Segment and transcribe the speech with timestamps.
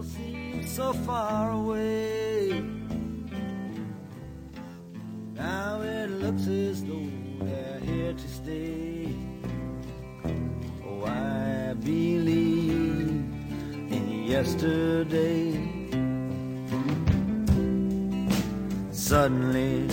[0.00, 2.62] People seem so far away.
[5.34, 7.10] Now it looks as though
[7.40, 9.14] they're here to stay.
[10.86, 13.10] Oh, I believe
[13.94, 15.52] in yesterday.
[18.92, 19.86] Suddenly,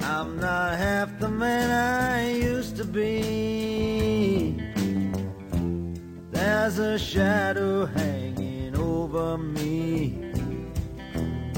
[0.00, 3.35] I'm not half the man I used to be.
[6.66, 10.32] There's a shadow hanging over me.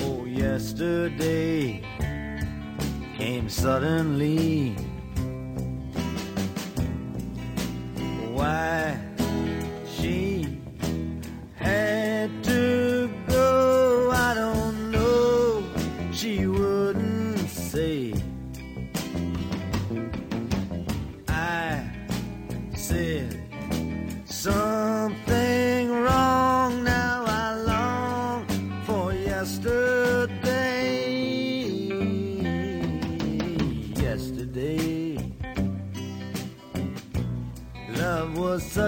[0.01, 1.83] Oh, yesterday
[3.17, 4.77] came suddenly.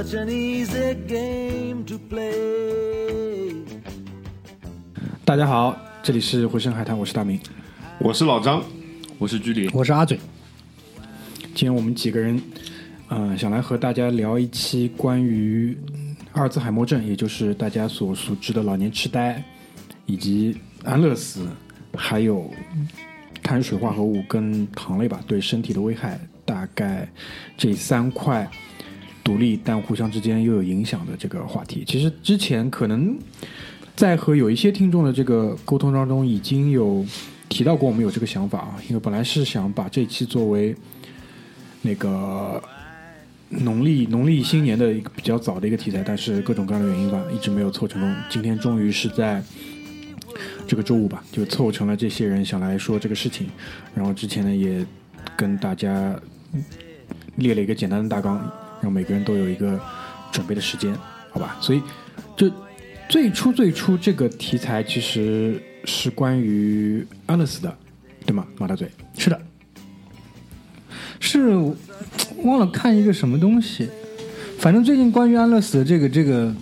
[0.00, 3.52] Such an easy game to play.
[5.26, 7.38] 大家好，这里是回声海滩，我是大明。
[7.98, 8.64] 我是老张，
[9.18, 10.18] 我是居里，我是阿嘴，
[11.42, 12.40] 今天我们几个人，
[13.10, 15.76] 嗯、想来和大家聊一期关于
[16.32, 19.44] 阿尔兹海默症，也就是大家所熟知的老年痴呆，
[20.06, 21.46] 以及安乐死，
[21.94, 22.50] 还有
[23.42, 27.06] 碳水化合物跟糖类吧对身体的危害，大概
[27.58, 28.50] 这三块
[29.30, 31.84] 独立但互相之间又有影响的这个话题。
[31.86, 33.16] 其实之前可能
[33.94, 37.06] 在和有一些听众的这个沟通当中，已经有
[37.48, 40.74] 提到过我们有这个想法啊，因为本来是想把这期作为
[41.82, 42.60] 那个
[43.50, 48.12] 农历农历新年的一个比较早的一个题材，但是各种各样的原因吧，一直没有凑成功。
[48.28, 49.40] 今天终于是在
[50.66, 53.46] 这个周五吧，就凑成了这些人想来说这个事情。
[53.94, 54.84] 然后之前呢，也
[55.36, 56.18] 跟大家
[57.36, 58.50] 列了一个简单的大纲，
[58.80, 59.80] 让每个人都有一个
[60.32, 60.94] 准备的时间，
[61.30, 61.56] 好吧？
[61.60, 61.82] 所以
[62.36, 62.50] 就
[63.08, 67.76] 最初最初这个题材其实是关于安乐死的，
[68.24, 68.46] 对吗？
[68.58, 68.88] 马大嘴。
[69.18, 69.40] 是的，
[71.18, 71.48] 是
[72.42, 73.88] 忘了看一个什么东西，
[74.58, 76.54] 反正最近关于安乐死的这个这个，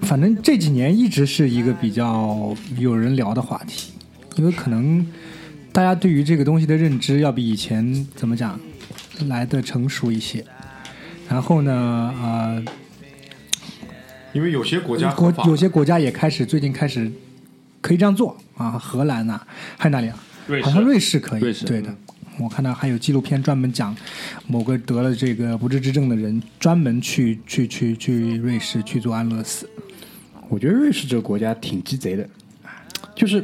[0.00, 3.92] 反正这几年一直是一个比较有人聊的话题，
[4.36, 5.06] 因为可能
[5.70, 8.58] 大家对于这个东西的认知要比以前怎么讲
[9.26, 10.44] 来的成熟一些，
[11.32, 12.62] 然后呢，呃，
[14.34, 17.10] 因为有些国家国有些国家也开始最近开始
[17.80, 19.40] 可以这样做啊，荷兰呐、
[19.78, 20.18] 还有哪里啊？
[20.46, 21.88] 瑞士好像瑞士可以，瑞士对的。
[22.38, 23.96] 我看到还有纪录片专门讲
[24.46, 29.66] 某个得了这个不治之症的人，专门去去去去瑞士去做安乐死。
[30.50, 32.28] 我觉得瑞士这个国家挺鸡贼的，
[33.14, 33.42] 就是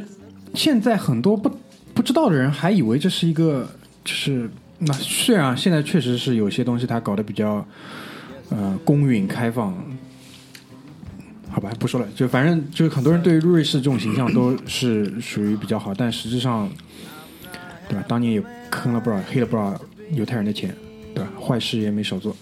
[0.53, 1.51] 现在很多不
[1.95, 3.67] 不知道的人还以为这是一个，
[4.05, 4.47] 就是
[4.79, 7.65] 那虽然现在确实是有些东西它搞得比较
[8.49, 9.73] 呃公允开放，
[11.49, 16.69] 好吧，不说了，就反正就是很多人对于瑞士这种形象都是属于比较好，但实质上，
[17.89, 18.03] 对吧？
[18.07, 19.79] 当年也坑了不少、黑了不少
[20.11, 20.73] 犹太人的钱，
[21.13, 21.29] 对吧？
[21.41, 22.35] 坏事也没少做。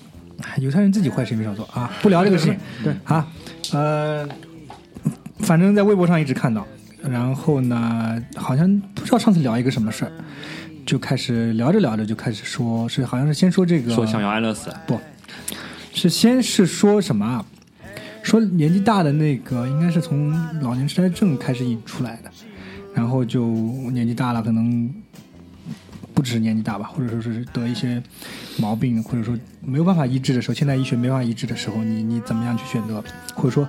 [0.59, 2.55] 犹太人自己坏事也没少做啊， 不聊这个事情。
[2.83, 3.27] 对啊，
[3.71, 4.27] 呃，
[5.39, 6.67] 反正在微博上一直看到，
[7.01, 10.11] 然后呢，好像不知道上次聊一个什么事儿，
[10.87, 14.97] 就开始聊着聊着就开始说，是好像是先说这个说想要安乐死，不
[15.93, 17.45] 是先是说什么啊？
[18.23, 20.31] 说年纪大的那个应该是从
[20.61, 22.31] 老年痴呆症开始引出来的，
[22.93, 23.47] 然后就
[23.91, 24.89] 年纪大了，可能
[26.13, 28.01] 不只是年纪大吧，或者说是得一些
[28.57, 33.03] 毛病，或者说没有办法医治的时候，现代医学没办法医治的时候，你你怎么样去选择，
[33.35, 33.67] 或者说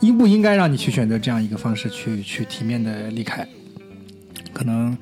[0.00, 3.46] 应不应该让你去选择这样一个方式去去体面的离开？
[4.52, 4.96] 可能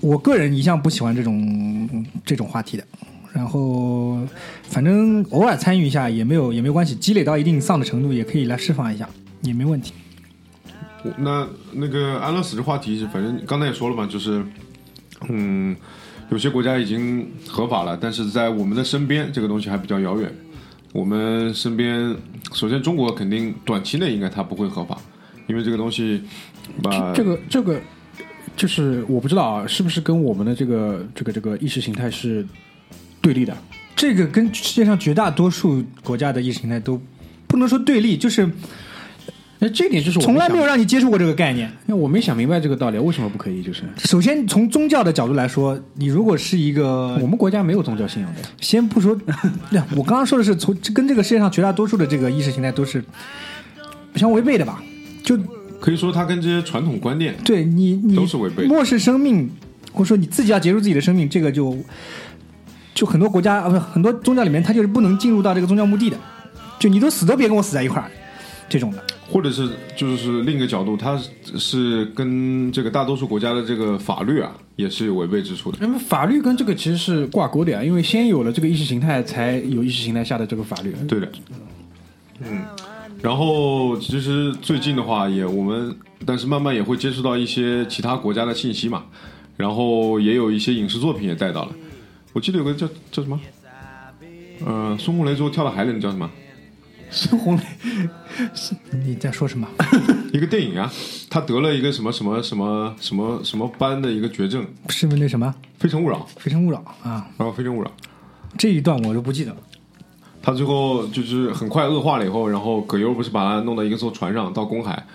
[0.00, 2.84] 我个人一向不喜欢这种这种话题的。
[3.32, 4.18] 然后，
[4.64, 9.08] 反正偶尔参与一下也没有也没有关系，积累到一定丧的程度，也可以来释放一下，
[9.42, 9.92] 也没问题。
[11.16, 14.44] 那那个安乐死这话题是，反正刚才也说了嘛，就是，
[15.28, 15.76] 嗯，
[16.28, 20.28] 有些国家已经合法了，但是在我们的身边，这个东西还比较遥远。
[20.92, 22.12] 我们身边，
[22.52, 25.00] 首先中国肯定短期内应该它不会合法，
[25.46, 26.20] 因为这个东西，
[26.82, 27.80] 把这个这个
[28.60, 32.46] 就是我不知道啊，是不是跟我们的这个这个这个意识形态是
[33.22, 33.56] 对立的？
[33.96, 37.00] 这个跟世界上绝大多数国家的意识形态都
[37.46, 38.46] 不能说对立，就是
[39.60, 41.72] 那这点就是我从来没有，让你接触过这个概念。
[41.86, 43.62] 那我没想明白这个道理，为什么不可以？
[43.62, 49.18] 就是首先从宗教的角度来说，你如果是一个我们国家没有宗教信仰的，先不说，
[49.70, 53.02] 那 我刚刚说的是从跟这个世界上绝大多数的这个意识形态都是
[54.16, 54.82] 相违背的吧？
[55.24, 55.38] 就
[55.80, 59.50] 可以说它跟这些传统观念对你你都是违背的漠视生命，
[59.92, 61.76] 或者说你自己要结束自己的生命，这个就
[62.94, 66.16] 就很多国家啊不是很多宗教里面，它就是不能进入到这个宗教墓地的，
[66.78, 68.10] 就你都死都别跟我死在一块儿，
[68.68, 69.02] 这种的。
[69.32, 71.16] 或者是就是另一个角度，它
[71.56, 75.78] 是跟这个大多数国家的这个法律啊，也是有违背之处的。
[75.80, 80.92] 那么法律跟这个其实是挂钩的呀，因为先有了这个意识形态，才有意识形态下的这个法律。
[81.06, 81.30] 对的，
[82.40, 82.64] 嗯，
[83.22, 85.94] 然后其实最近的话也我们，
[86.24, 89.04] 但是慢慢也会接触到一些其他国家的信息嘛，
[89.56, 91.72] 然后也有一些影视作品也带到了。
[92.32, 93.38] 我记得有个叫叫什么，
[94.64, 96.30] 呃，孙红雷最后跳到海里的叫什么？
[97.10, 97.62] 孙红雷
[99.04, 99.68] 你在说什么？
[100.32, 100.90] 一个电影啊，
[101.28, 106.78] 他得了一个什么什么什么什么什么斑的一个绝症，是不是那什么《非诚勿扰》，《非诚勿扰》
[107.08, 107.28] 啊？
[107.36, 107.88] 然后《非诚勿扰》。
[108.56, 109.58] 这一段我都不记得了。
[110.42, 115.06] 他最后就是很快恶化了以后，然后葛优不是把他弄到一艘船上到公海，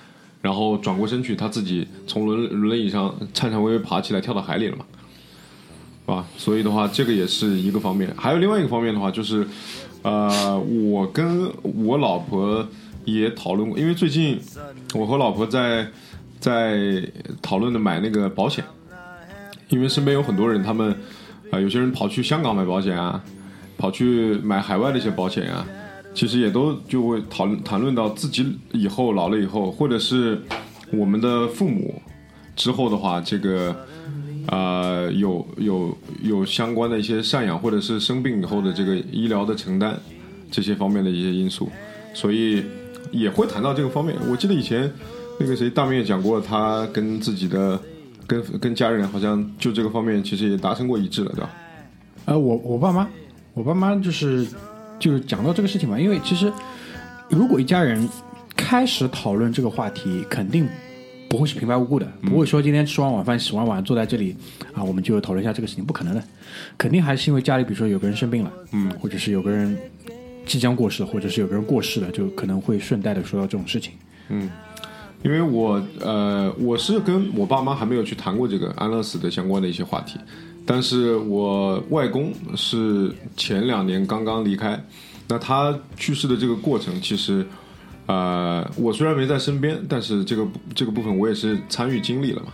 [0.41, 4.85] 然后转过身去，他自己从轮轮椅上颤颤巍巍爬起来跳到海里了嘛，
[6.05, 6.25] 是吧？
[6.37, 8.13] 所以的话，这个也是一个方面。
[8.15, 9.47] 还有另外一个方面的话，就是
[10.03, 12.63] 呃，我跟我老婆
[13.03, 14.39] 也讨论过，因为最近
[14.93, 15.87] 我和老婆在
[16.39, 17.01] 在
[17.41, 18.63] 讨论的买那个保险，
[19.69, 20.95] 因为身边有很多人，他们
[21.51, 23.23] 啊、有些人跑去香港买保险啊，
[23.77, 25.65] 跑去买海外的一些保险啊，
[26.13, 30.41] 其实也都就会讨论谈论到自己以后老了以后，或者是
[30.91, 32.01] 我们的父母
[32.55, 33.75] 之后的话，这个
[34.47, 39.97] 呃有有有相关的一些赡养，或者是生病以后的这个医疗的承担
[40.49, 41.69] 这些方面的一些因素，
[42.13, 42.63] 所以
[43.11, 44.15] 也会谈到这个方面。
[44.29, 44.89] 我记得以前
[45.39, 47.77] 那个谁大明也讲过，他跟自己的
[48.25, 51.49] 跟跟家人好像就这个方面其实也达成过一致了，对吧？
[52.25, 53.07] 呃，我我爸妈，
[53.55, 54.45] 我爸妈就是
[54.99, 56.51] 就是讲到这个事情嘛，因为其实
[57.29, 58.07] 如果一家人
[58.53, 60.67] 开始讨论这个话题，肯定
[61.29, 64.35] 不会是平白无故的，不会说今天吃完晚饭、洗完碗坐在这里
[64.73, 66.21] 啊，我们就讨论一下这个事情，不可能的，
[66.77, 69.77] 肯定还是因为家里比如说有个人生病了，嗯，或者是有个人
[70.45, 73.93] 即将过世了，或者是有个人过世了，就可能会顺带的说到这种事情。
[74.27, 74.49] 嗯。
[75.23, 80.19] 因为我呃，我是跟我爸妈还没有去谈过这个安乐死的相关的一些话题，
[80.65, 84.83] 但是我外公是前两年刚刚离开，
[85.27, 87.45] 那他去世的这个过程，其实
[88.07, 92.53] 呃，我虽然没在身边，但是这个这个部分我也是参与经历了嘛。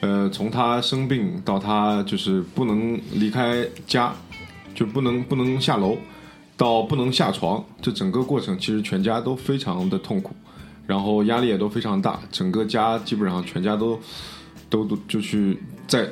[0.00, 4.14] 呃，从他生病到他就是不能离开家，
[4.74, 5.96] 就不能不能下楼，
[6.56, 10.34] 到不能下床，这整个过程其实全家都非常的痛苦。
[10.86, 13.96] 然后压力也都非常大，整个家基本上全家都
[14.68, 15.56] 都都就去
[15.90, 16.08] 在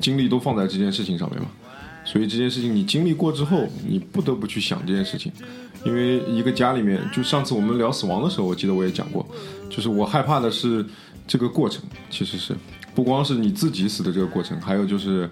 [0.00, 1.46] 精力都放在这件事情上面嘛。
[2.04, 5.30] 所以这件事情你经历过之后，你不得不去想这件事情，
[5.84, 9.24] 因为一个家里面，就上次我们聊死亡的时候，我记得我也讲过，
[9.70, 10.84] 就是我害怕的是
[11.28, 11.80] 这个过程，
[12.10, 12.56] 其实是
[12.92, 15.30] 不光是你自己死的这个过程，还有就是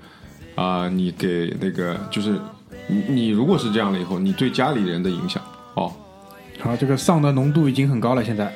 [0.54, 2.38] 啊、你给那个 就是
[2.86, 5.42] 你你如果是这样了以后，你对家里人的影响
[5.74, 5.92] 哦，
[6.60, 8.54] 好，这个丧的浓度已经很高了，现在。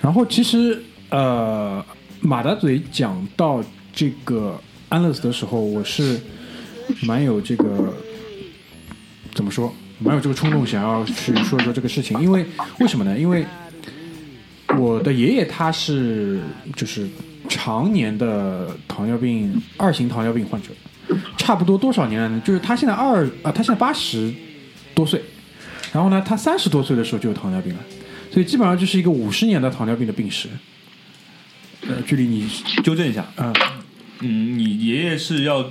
[0.00, 1.84] 然后其实呃，
[2.20, 3.60] 马大嘴讲到
[3.96, 4.60] 这个
[4.90, 6.20] 安乐死的时候，我是
[7.00, 7.94] 蛮有这个
[9.34, 12.44] 怎么说，蛮有这个冲动想要去说一说这个事情，因为
[12.78, 13.18] 为什么呢？
[13.18, 13.46] 因为
[14.78, 16.42] 我的爷爷他是
[16.76, 17.08] 就是
[17.48, 20.68] 常年的糖尿病二型糖尿病患者，
[21.38, 22.42] 差不多多少年了呢？
[22.44, 24.30] 就是他现在二啊、他现在八十
[24.94, 25.22] 多岁，
[25.94, 27.80] 然后呢，他三十多岁的时候就有糖尿病了，
[28.30, 30.50] 所以基本上就是一个五十年的糖尿病的病史。
[31.88, 32.48] 呃，距离你
[32.82, 33.52] 纠正一下，啊、
[34.20, 35.70] 嗯，你爷爷是要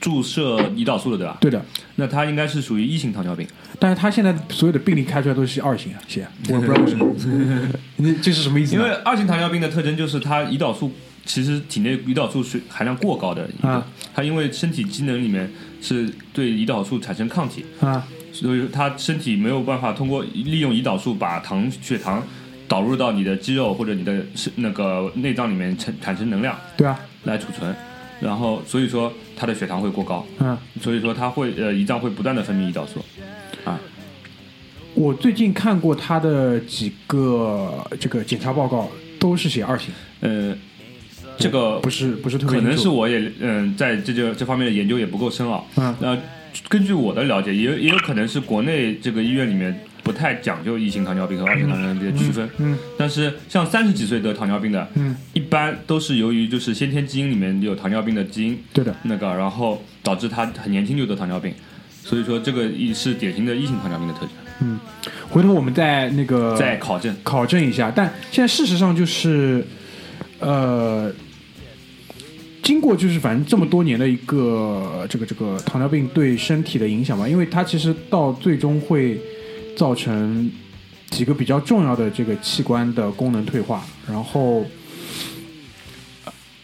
[0.00, 1.36] 注射胰岛素的，对吧？
[1.40, 1.64] 对的，
[1.96, 3.46] 那他应该是属于一型糖尿病。
[3.80, 7.06] 但是他现在所有的病例开出来都是二型啊，写我也不知道为什么，
[7.98, 8.74] 那这是什么意思？
[8.74, 10.92] 因为二型糖尿病的特征就是它胰岛素
[11.24, 15.48] 其实体内胰岛素是含量过高的啊它因为身体机能里面
[15.80, 22.22] 是对胰岛素产生抗体，啊所以它身体没有办法通过利用胰岛素把糖血糖
[22.66, 27.74] 导入到你的肌肉或者你的是那个内脏里面产产生能量对啊，来储存，
[28.20, 30.56] 然后所以说他的血糖会过高，嗯。
[30.80, 33.04] 所以说他会呃胰脏会不断的分泌胰岛素。
[33.64, 33.78] 啊
[34.94, 40.56] 我最近看过他的几个这个检查报告，都是写二型，呃，
[41.38, 45.64] 这个不是不是特别可能是我也嗯、在这这这方面的研究也不够深奥。
[45.76, 46.18] 嗯那
[46.68, 52.48] 根据我的了解，也也有可能是国内这个医院里面不太讲究一型糖尿病和二型糖尿病的区分。
[52.56, 61.52] 嗯但是像三十几岁得糖尿病的，嗯，一般都是由于就是先天基因里面有糖尿病的基因，对的，那个，然后导致他很年轻就得糖尿病，
[62.02, 64.30] 所以说这个一是典型的一型糖尿病的特征，
[64.62, 64.80] 嗯
[65.28, 67.14] 回头我们再那个再考证。
[67.22, 67.92] 考证一下。
[67.94, 69.62] 但现在事实上就是，
[70.40, 71.12] 呃，
[72.62, 79.20] 经过就是反正这么多年的一个这个这个糖尿病对身体的影响吧，因为它其实到最终会
[79.78, 80.50] 造成
[81.08, 84.66] 几个比较重要的这个器官的功能退化，然后。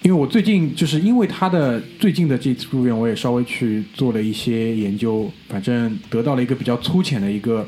[0.07, 7.67] 因为我最近就是因为他的最近的这次入院，我也稍微去做了一些研究，反正得到了一个比较粗浅的一个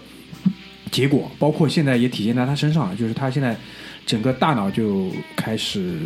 [0.91, 3.57] 结果，包括现在也体现在他身上了，就是他现在
[4.05, 5.97] 整个大脑就开始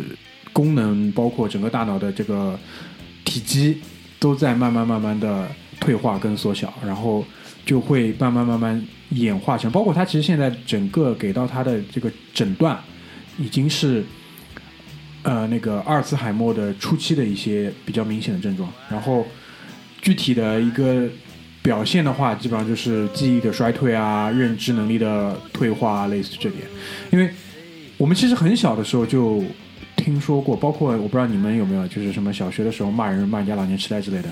[0.53, 2.57] 功能，包括整个大脑的这个
[3.25, 3.81] 体积
[4.17, 7.25] 都在慢慢慢慢的退化跟缩小，然后
[7.65, 8.81] 就会慢慢慢慢
[9.11, 12.79] 演化成，包括他其实现在整个给到他的这个诊断
[13.37, 14.03] 已经是。
[15.23, 19.23] 呃，那个阿尔茨海默的初期的一些比较明显的症状，然后
[20.01, 21.07] 具体的一个
[21.61, 26.63] 表现的话，基本上就是记忆的衰退啊，认知能力的退化啊，类似这点。
[27.11, 27.29] 因为
[27.99, 29.43] 我们其实很小的时候就
[29.95, 34.29] 听说过，包括我不知道你们有没有，就是什么小学的时候骂人骂人家老年痴呆之类的，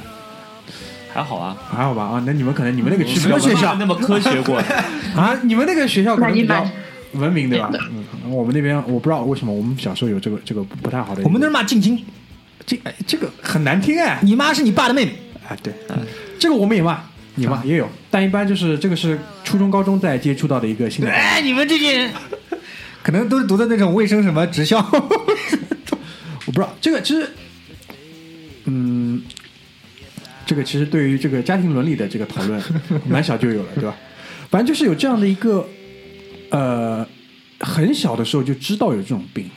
[1.13, 2.03] 还好啊，还好吧？
[2.03, 4.57] 啊，那你们可能你们那个区什么学校那么科学过？
[5.15, 6.65] 啊，你们那个学校可能比较
[7.13, 7.69] 文明对吧？
[7.91, 12.03] 嗯，我们那边我不知道为什么我们小时候有这个这个不不太好的，我们那儿骂静静，
[12.65, 15.11] 这哎这个很难听哎，你妈是你爸的妹妹。
[15.47, 15.97] 啊，对，嗯
[16.37, 16.99] 这个我们也骂，
[17.35, 21.11] 你骂也有，但一般就是这个是初中、高中在接触到的一个新的。
[21.11, 22.11] 哎，你们这些人
[23.01, 24.77] 可能都是读的那种卫生什么职校。
[26.45, 27.27] 我不知道这个其实，
[28.65, 29.21] 嗯，
[30.49, 32.59] 这个其实对于这个家庭伦理的这个讨论，
[33.07, 33.95] 蛮小就有了，对吧？
[34.49, 35.63] 反正就是有这样的一个，
[36.49, 37.07] 呃，
[37.59, 39.47] 很小的时候就知道有这种病，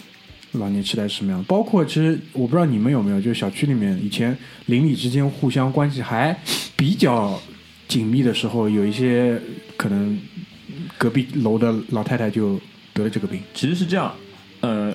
[0.53, 1.45] 老年痴呆是什么样的。
[1.47, 6.39] 包括其实我不知道你们有没有，就是小区里面以前邻里之间互相关系还
[6.77, 7.41] 比较
[7.89, 9.41] 紧密的时候，有一些
[9.79, 10.21] 可能
[10.99, 12.61] 隔壁楼的老太太就
[12.93, 13.41] 得了这个病。
[13.55, 14.15] 其实是这样，
[14.61, 14.95] 呃，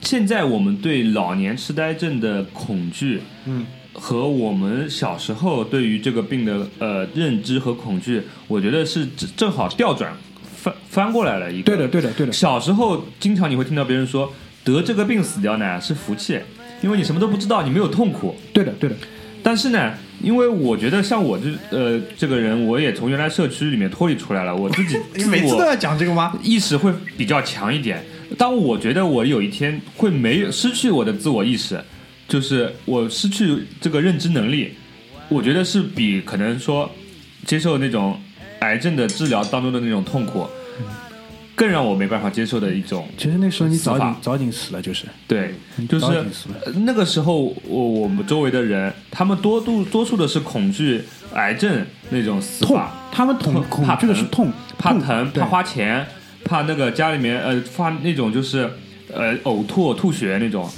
[0.00, 10.12] 现在我们对老年痴呆症的恐惧，嗯，和我们小时候对于这个病的呃认知和恐惧，我觉得是正正好调转
[10.56, 11.64] 翻翻过来了一个。
[11.64, 12.32] 对的，对的，对的。
[12.32, 14.32] 小时候经常你会听到别人说
[14.64, 16.38] 得这个病死掉呢是福气，
[16.82, 18.36] 因为你什么都不知道，你没有痛苦。
[18.52, 18.96] 对的，对的。
[19.42, 26.32] 但是呢，因为我觉得像我这呃这个人，我也从原来社区里面脱离出来了，我自己 你每次都要讲这个吗？
[26.42, 28.02] 意识会比较强一点。
[28.38, 31.78] 当我觉得我有一天会没有失去我的自我意识，
[32.34, 34.72] 就是我失去这个认知能力，
[35.28, 36.90] 我觉得是比可能说
[37.46, 38.20] 接受那种
[38.58, 40.44] 癌症的治疗当中的那种痛苦，
[41.54, 43.06] 更让我没办法接受的一种。
[43.16, 45.54] 其实那时候你早早点死了，就是对，
[45.88, 46.24] 就是
[46.84, 56.04] 那个时候我我们周围的人，他们多度多数的是恐惧癌症那种死痛法，，他们恐痛恐怕惧的是痛，怕疼，怕花钱，
[56.44, 58.68] 怕那个家里面呃发那种就是
[59.14, 60.68] 呃呕吐、吐血那种。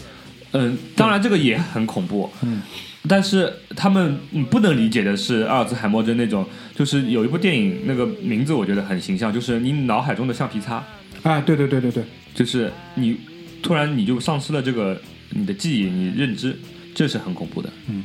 [0.53, 2.31] 嗯、当然这个也很恐怖。
[2.43, 2.63] 嗯。
[3.09, 10.83] 但是他们嗯不能理解的是阿尔兹海默症那种，就是有一部电影，那个名字我觉得很形象，就是你脑海中的橡皮擦，
[11.23, 12.03] 啊，对对对对对，
[12.35, 13.17] 就是你
[13.63, 15.01] 突然你就丧失了这个
[15.31, 16.59] 你的记忆、你认知，
[16.97, 17.71] 这是很恐怖的。
[17.89, 18.03] 嗯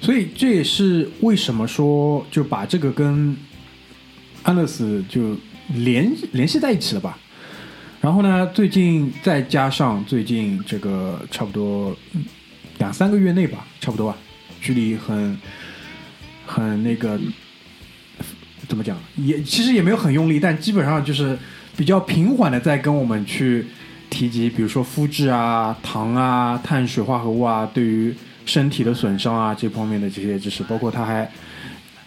[0.00, 3.36] 所以这也是为什么说就把这个跟
[4.44, 5.36] 安乐死就
[5.74, 7.18] 联联系在一起了吧。
[8.08, 11.94] 然后呢，最近再加上最近这个差不多
[12.78, 14.16] 两三个月内吧，差不多吧，
[14.62, 15.38] 距离很
[16.46, 17.20] 很那个
[18.66, 21.38] 怎么讲，也其实也没有很用力，但基本上就是
[21.76, 23.66] 比较平缓的在跟我们去
[24.08, 28.14] 提及，比如说肤质啊、糖啊、碳水化合物啊，对于
[28.46, 31.30] 身体的损伤啊这方面的这些知识，包括他还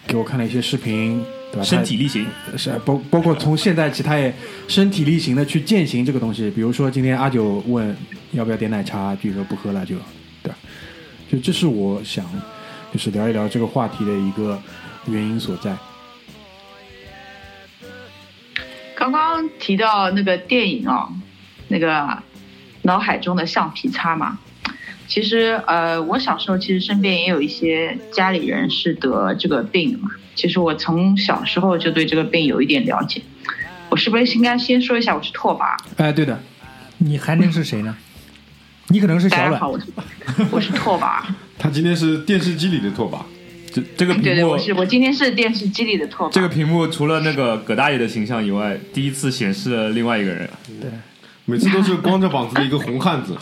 [0.08, 1.64] 给我看了一些视频，对吧？
[1.64, 4.34] 身体力行，他是包包括从现在起，他也
[4.68, 6.50] 身体力行的去践行这个东西。
[6.52, 7.96] 比如说今天阿九问
[8.32, 9.96] 要不要点奶茶，据说不喝了就，
[10.42, 10.56] 对吧？
[11.30, 12.26] 就这是我想
[12.94, 14.62] 就是聊一聊这个话题的一个
[15.08, 15.76] 原因所在。
[18.96, 21.10] 刚刚提到那个电影哦，
[21.68, 22.18] 那个
[22.84, 24.38] 脑海中的橡皮擦嘛，
[25.08, 30.12] 其实呃，我小时候其实身边也有一些家里人是得这个病的嘛。
[30.42, 33.22] 其实我从小时候就对这个病有一点了解。
[33.90, 35.78] 我是不是应该先说一下我是拓跋？
[35.98, 36.42] 哎，对的，
[36.98, 37.96] 你还能是谁呢？
[38.88, 39.86] 你可能是小大家好，我是
[40.50, 41.22] 我是拓跋。
[41.60, 43.20] 他今天是电视机里的拓跋，
[43.72, 46.34] 这这个屏幕，对对，我是我今天是电视机里的拓跋。
[46.34, 50.50] 这个屏幕除了那个葛大爷的形象以外，第一次显示了另外一个人。
[50.82, 50.90] 对
[51.46, 53.38] 每次都是光着膀子的一个红汉子，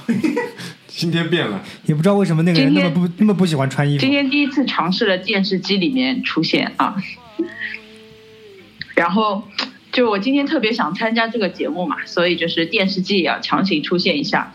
[0.99, 1.63] 今天变了。
[1.85, 4.11] 也不知道为什么那个人那么不那么不喜欢穿衣服今。
[4.11, 7.01] 天第一次尝试了电视机里面出现啊，
[8.95, 9.47] 然后
[9.93, 14.51] 就我今天特别想参加这个节目嘛，所以就是电视机也要强行出现一下。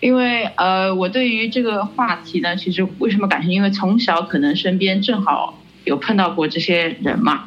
[0.00, 3.54] 因为呃，我对于这个话题呢，其实为什么感兴趣？
[3.54, 7.44] 因为从小可能身边正好有碰到过这些人嘛，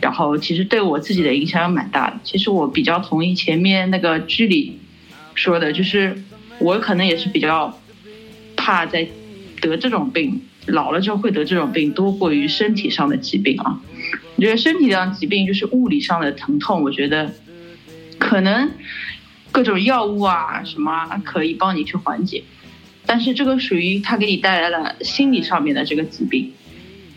[0.00, 2.16] 然后其实对我自己的影响也蛮大的。
[2.24, 4.78] 其实我比较同意前面那个剧里
[5.34, 6.16] 说的，就是
[6.58, 7.78] 我可能也是比较
[8.56, 9.06] 怕在
[9.60, 13.80] 得这种病，老了之后会得这种病，多过于身体上的疾病啊。
[14.36, 17.32] 我觉得身体上疾病就是物理上的疼痛，我觉得
[18.18, 18.70] 可能
[19.50, 22.44] 各种药物啊什么可以帮你去缓解，
[23.06, 26.52] 但是这个属于它给你带来了心理上面的这个疾病。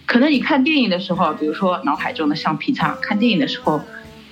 [0.06, 3.82] 可能你看电影的时候，比如说脑海中的橡皮擦，看电影的时候，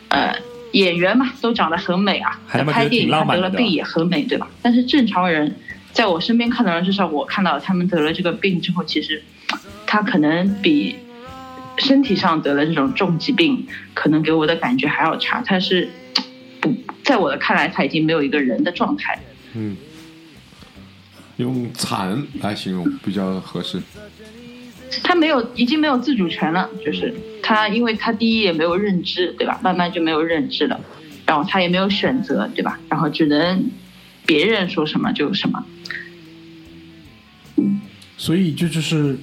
[0.09, 0.33] 呃，
[0.73, 4.47] 演员嘛都长得很美啊，还拍电影他得了病也很美，对吧？
[4.61, 5.55] 但是正常人，
[5.91, 9.23] 在我身边看到的人，至少我看到他们得了这个病之后，其实
[9.85, 10.97] 他可能比
[11.77, 15.41] 身体上得了这种重疾病，可能给我的感觉还要差。
[15.45, 15.89] 他是
[16.59, 19.19] 不在我的看来，他已经没有一个人的状态。
[19.53, 19.77] 嗯，
[21.37, 23.81] 用惨来形容比较合适。
[25.03, 29.59] 他没有，已经没有自主权了，就是他，因为他第一也没有认知，对吧？
[29.63, 30.79] 慢慢就没有认知了，
[31.25, 32.79] 然后他也没有选择，对吧？
[32.89, 33.63] 然后只能
[34.25, 35.65] 别人说什么就什么。
[38.17, 39.15] 所以这就是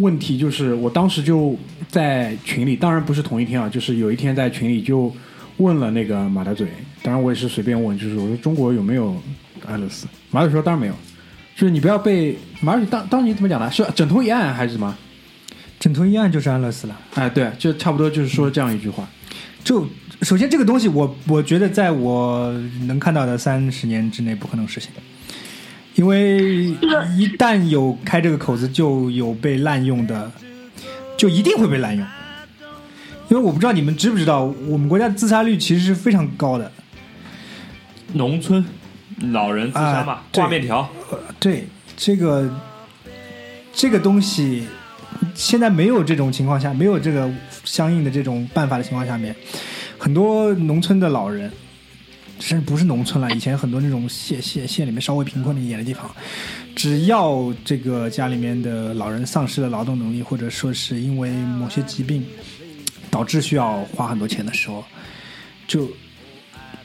[0.00, 1.58] 问题，就是我当时就
[1.88, 5.14] 在群里，当然不是同一天啊，就是有一天在群里就
[5.58, 6.68] 问了那个马大嘴，
[7.02, 9.20] 当然我也是随便问，就是我说中国有没有
[9.66, 10.06] 安乐死？
[10.30, 10.94] 马大嘴说当然没有，
[11.56, 13.70] 就是你不要被马当当你怎么讲的？
[13.70, 14.96] 是枕头一按还是什么？
[15.78, 17.00] 枕头一按就是安乐死了。
[17.14, 19.06] 哎，对，就差不多就是说这样一句话。
[19.62, 19.86] 就
[20.22, 22.52] 首先这个东西我，我觉得在我
[22.86, 24.90] 能看到的三十年之内不可能实现，
[25.94, 26.64] 因为
[27.16, 30.30] 一旦有开这个口子，就有被滥用的，
[31.16, 32.06] 就一定会被滥用。
[33.30, 36.70] 因为我不知道你们知不知道，我们国家自杀率其实是非常高的。
[38.12, 38.64] 农村
[39.32, 40.88] 老人自杀嘛挂面条，
[41.38, 42.52] 对这个
[43.72, 44.66] 这个东西，
[45.34, 47.30] 现在没有这种情况下，没有这个
[47.64, 49.34] 相应的这种办法的情况下面，
[49.98, 51.50] 很多农村的老人，
[52.40, 56.10] 甚至不是农村了，以前很多那种县县县里面稍微贫困一点的地方，
[56.74, 62.24] 只要这个家里面的老人丧失了劳动能力，或者说是因为某些疾病
[63.10, 64.84] 导致需要花很多钱的时候，
[65.66, 65.88] 就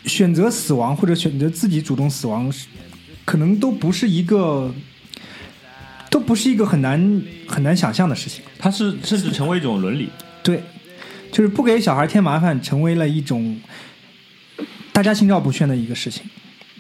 [0.06, 2.52] 选择死亡或者选择自己主动死亡，
[3.26, 4.74] 可能都不是一个，
[6.10, 8.44] 都不是一个很难很难想象的事情。
[8.58, 10.10] 它是甚至成为一种伦理。
[10.42, 10.64] 对，
[11.32, 13.60] 就是不给小孩添麻烦，成为了一种
[14.92, 16.24] 大家心照不宣的一个事情。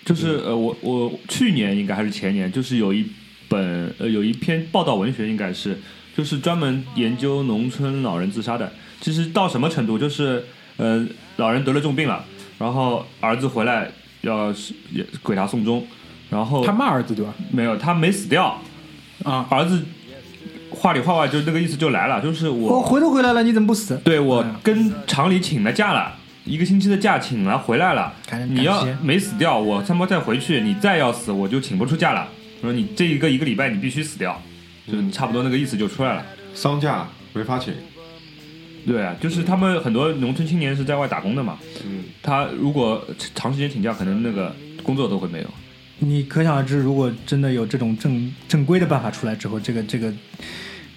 [0.05, 3.05] 就是呃，我我去年应该还是前年，就是有一
[3.47, 5.77] 本呃有一篇报道文学，应该是
[6.17, 8.71] 就是专门研究农村老人自杀的。
[9.01, 10.43] 其实到什么程度，就是
[10.77, 12.25] 呃老人得了重病了，
[12.59, 13.89] 然后儿子回来
[14.21, 15.83] 要是也给他送终，
[16.29, 17.33] 然后他骂儿子对吧？
[17.51, 18.61] 没有他没死掉，
[19.23, 19.83] 啊，儿子
[20.69, 23.97] 话里话外就那个意思就来了，就是我我回都回来了，你怎么不死？
[24.03, 26.13] 对我嗯跟厂里请了假了，
[26.45, 28.13] 一个星期的假请了回来了，
[28.49, 32.27] 你要没死掉，我他妈再回去，你再要死我就请不出假了。
[32.61, 34.39] 我说你这一个一个礼拜你必须死掉，
[34.85, 36.25] 就是差不多那个意思就出来了。
[36.53, 37.73] 丧假没法请，
[38.85, 45.47] 对啊，就是他们很多农村青年是在外打工的嘛，嗯，他如果长时间请假，可能那个工作都会没有。
[45.99, 50.13] 你可想而知，如果真的有这种正正规的办法出来之后，这个这个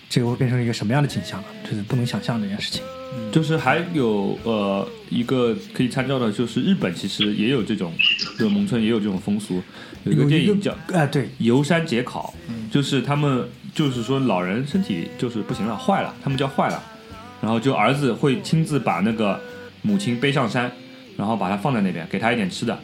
[0.08, 1.46] 这个会变成一个什么样的景象啊？
[1.68, 2.82] 就是不能想象这件事情。
[3.30, 7.92] 就是还有呃一个可以参照的，就是日本其实也有这种，
[8.38, 9.62] 就农村也有这种风俗，
[10.04, 12.32] 有一个电影叫哎，对，游山解考，
[12.70, 16.82] 就是他们就是说老人身体就是不行了，坏了，他们叫坏了，
[17.42, 19.38] 然后就儿子会亲自把那个
[19.82, 20.70] 母亲背上山，
[21.16, 22.78] 然后把她放在那边，给她一点吃的，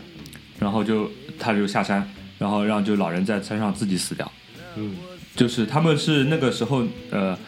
[0.58, 2.06] 然后就他就下山，
[2.38, 4.30] 然后让就老人在山上自己死掉。
[4.76, 4.96] 嗯，
[5.36, 7.38] 就是他们是那个时候呃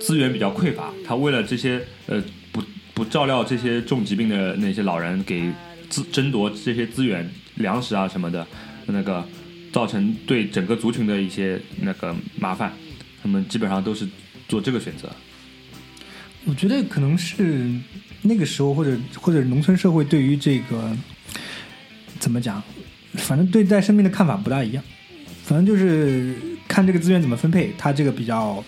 [0.00, 2.60] 资源比较匮乏，他为了这些呃不
[2.92, 5.48] 不照料这些重疾病的那些老人，给
[5.88, 8.44] 资争夺这些资源、粮食啊什么的，
[8.86, 9.24] 那个
[9.72, 12.72] 造成对整个族群的一些那个麻烦，
[13.22, 14.04] 他们基本上都是
[14.48, 15.08] 做这个选择。
[16.48, 17.68] 我觉得可能是
[18.22, 20.96] 那个时候，或者或者农村社会对于这个
[22.18, 22.62] 怎么讲，
[23.14, 24.82] 反正对待生命的看法不大一样。
[25.44, 26.34] 反正就是
[26.66, 28.62] 看这个资源怎么分配，他这个比较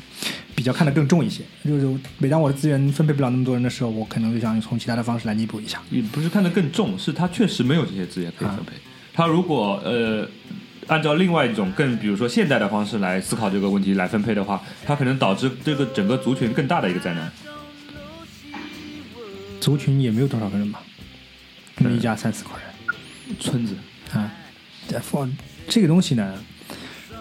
[0.55, 1.43] 比较看得更重一些。
[1.65, 1.89] 就是
[2.19, 5.81] 每当我的资源分配不了那么多人的时候，我可能就想从其他的方式来弥补一下。
[5.91, 8.73] 也不是看得更重，是他确实没有这些资源可以分配。
[9.13, 10.29] 他如果呃
[10.87, 17.31] 按照另外一种更比如说现代的方式来思考这个问题来分配的话，它可能导致这个整个族群更大的一个灾难。
[19.61, 20.81] 族群也没有多少个人吧，
[21.77, 23.75] 可能一家三四口人村子，
[24.15, 24.31] 啊。
[24.89, 25.31] 这放
[25.69, 26.33] 这个东西呢，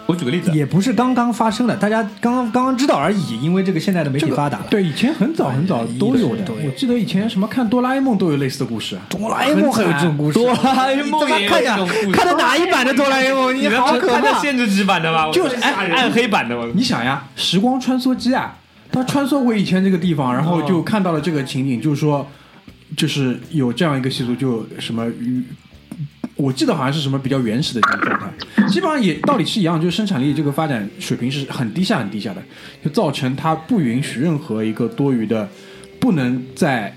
[0.06, 3.38] 我举个例子，也不是刚刚发生的，大家刚刚刚刚知道而已。
[3.42, 6.44] 因为这个现在的媒体发达了，对，以前很早很早都有的。
[6.64, 9.02] 我记得以前什么看哆啦 A 梦都有类似的故事啊。
[9.10, 13.54] 哆啦 A 梦还有这种故事，哆啦 A 梦也有看呀这种故事，看的哪一版的哆啦 A 梦？
[13.54, 14.40] 你好可看的怕！
[14.40, 15.30] 限制级版的吧？
[15.30, 16.72] 就是暗暗黑版的吗？
[16.74, 18.56] 你想呀，时光穿梭机啊，
[18.90, 22.26] 它穿梭回以前这个地方，然后就看到了这个情景，就是说，
[22.96, 25.42] 就是有这样一个习俗，就什么与。
[26.36, 32.40] 我记得好像是什么比较原始的这种状态，基本上也道理是一样，就是生产力这个发展水平是很低下很低下的，
[32.84, 35.48] 就造成它不允许任何一个多余的、
[35.98, 36.96] 不能再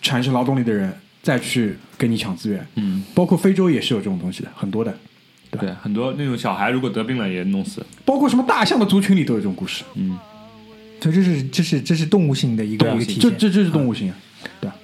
[0.00, 0.90] 产生劳动力的人
[1.22, 2.66] 再去跟你抢资源。
[2.76, 4.96] 嗯，包括非洲也是有这种东西的，很多的，
[5.50, 7.84] 对，很多那种小孩如果得病了也弄死。
[8.06, 9.84] 包括什么大象的族群里都有这种故事。
[9.96, 10.16] 嗯，
[11.02, 13.22] 对，这是这是这是动物性的一个一个体现。
[13.22, 14.16] 这这这是动物性啊，
[14.60, 14.76] 对吧？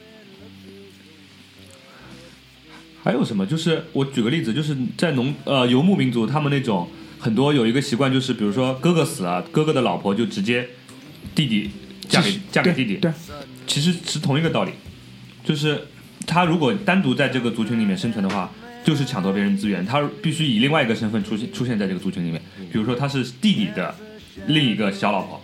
[3.04, 3.46] 还有什么？
[3.46, 6.88] 就是我举个例子，就是在农呃游牧民族，他们那种
[7.20, 10.68] 很多有一个习惯，就是比如说哥哥死了，哥哥的老婆就直接
[11.36, 11.70] 弟弟
[12.08, 13.12] 嫁给嫁给弟弟，对，
[13.66, 14.72] 其实是同一个道理，
[15.44, 15.86] 就是
[16.26, 18.50] 他如果单独在这个族群里面生存的话，
[18.84, 23.94] 就是抢夺别人资源，他必须以另外一个身份出现出现在这个族群里面，比如说他是弟弟的
[24.48, 25.40] 另一个小老婆，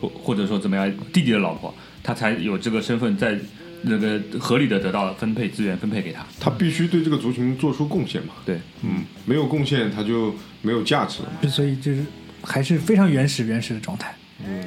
[0.00, 3.38] 或或者说怎么样，弟弟的老婆，他才有这个身份在
[3.82, 6.26] 那个合理的得到分配资源分配给他。
[6.40, 8.34] 他必须对这个族群做出贡献嘛。
[8.44, 11.48] 对，嗯，没有贡献他就没有价值了嘛。
[11.48, 12.04] 所以就是
[12.42, 14.14] 还是非常原始原始的状态。
[14.46, 14.64] 嗯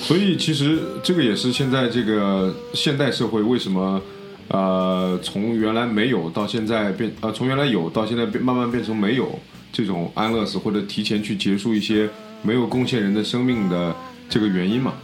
[0.00, 4.02] 所以其实这个也是现在这个现代社会为什么
[4.48, 9.38] 呃从原来没有到现在变呃从原来有到现在变慢慢变成没有
[9.72, 12.08] 这种安乐死或者提前去结束一些
[12.42, 13.94] 没有贡献人的生命的
[14.32, 14.94] 这个原因嘛。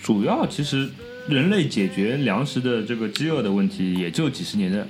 [0.00, 0.88] 主要其实
[1.28, 4.86] 人类解决粮食的这个饥饿的问题，也就几十年的，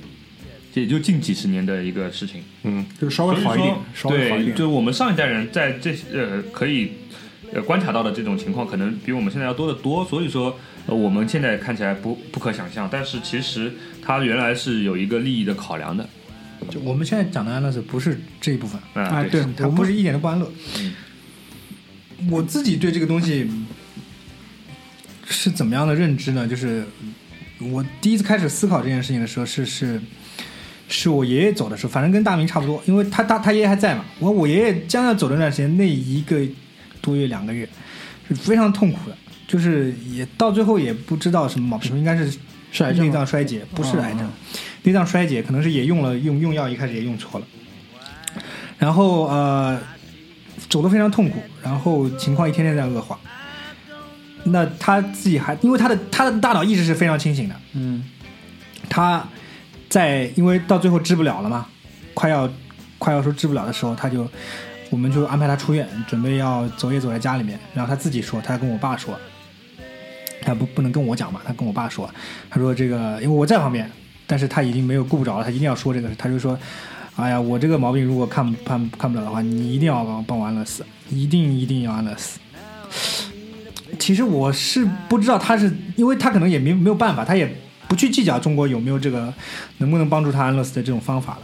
[0.74, 2.42] 也就近几十年的一个事情。
[2.64, 4.56] 嗯，就稍微好一点，稍微好一对，点。
[4.56, 6.92] 就我们上一代人在这呃可以
[7.54, 10.04] 呃观察到的这种情况，可能比我们现在要多得多。
[10.04, 10.54] 所以说，
[10.86, 16.06] 呃，我们现在看起来不不可想象，但是其实它原来是有一个利益的考量的。
[16.70, 20.50] 就我们现在讲的安乐死不是这一部分，啊、啊，对对，我们它不是一点都不安乐。
[22.30, 23.50] 我自己对这个东西
[25.26, 26.46] 是怎么样的认知呢？
[26.46, 26.84] 就是
[27.60, 30.00] 我第一次开始思考这件事情的时候，是是
[30.88, 34.04] 是我爷爷走的时候，反正跟大明差不多，因为他他他爷爷还在嘛。
[34.18, 36.40] 我我爷爷将要走的那段时间，那一个
[37.00, 37.68] 多月两个月
[38.28, 42.38] 是非常痛苦的，就是也到最后也不知道什么毛病，应该是
[42.70, 44.30] 是癌症内脏衰竭，不是癌症哦，
[44.82, 47.46] 内脏衰竭可能是也用了用用药，一开始也用错了，
[48.78, 49.80] 然后呃
[50.72, 53.18] 走得非常痛苦，然后情况一天天在恶化。
[54.44, 58.02] 那他自己还因为他的他的大脑意识是非常清醒的，嗯，
[58.88, 59.22] 他
[59.90, 61.66] 在因为到最后治不了了嘛，
[62.14, 62.48] 快要
[62.96, 64.26] 快要说治不了的时候，他就
[64.88, 69.14] 我们就安排他出院，准备要走也走在家里面，然后他自己说，他跟我爸说，
[70.40, 72.10] 他不不能跟我讲嘛，他跟我爸说，
[72.48, 73.88] 他说这个因为我在旁边，
[74.26, 76.58] 但是他已经没有顾不着了，他一定要说这个，他就说，
[77.16, 82.38] 哎呀，我这个毛病如果看不看看不了的话，你一定要帮帮我安乐死，一定一定要安乐死。
[83.98, 87.54] 其实我是不知道他是，因为他可能也没没有办法，他也
[87.86, 89.32] 不去计较中国有没有这个
[89.78, 91.42] 能不能帮助他安乐死的这种方法了。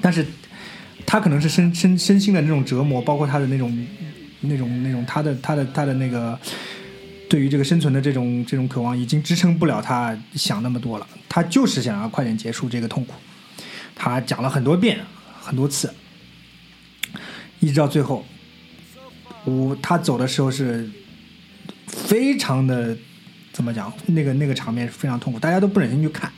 [0.00, 0.26] 但是
[1.06, 3.86] 他可能是身身身心的那种折磨，包括他的那种
[4.40, 6.36] 那种那种他的他的他的那个
[7.30, 11.06] 对于这个生存的这种这种渴望，已经支撑不了他想那么多了。
[11.28, 13.14] 他就是想要快点结束这个痛苦。
[13.98, 15.00] 他讲了很多遍，
[15.40, 15.92] 很多次，
[17.58, 18.24] 一直到最后，
[19.44, 20.88] 我他走的时候是
[21.88, 22.96] 非常的
[23.52, 23.92] 怎么讲？
[24.06, 26.32] 那个那个场面非常痛苦，大家都不忍心去看，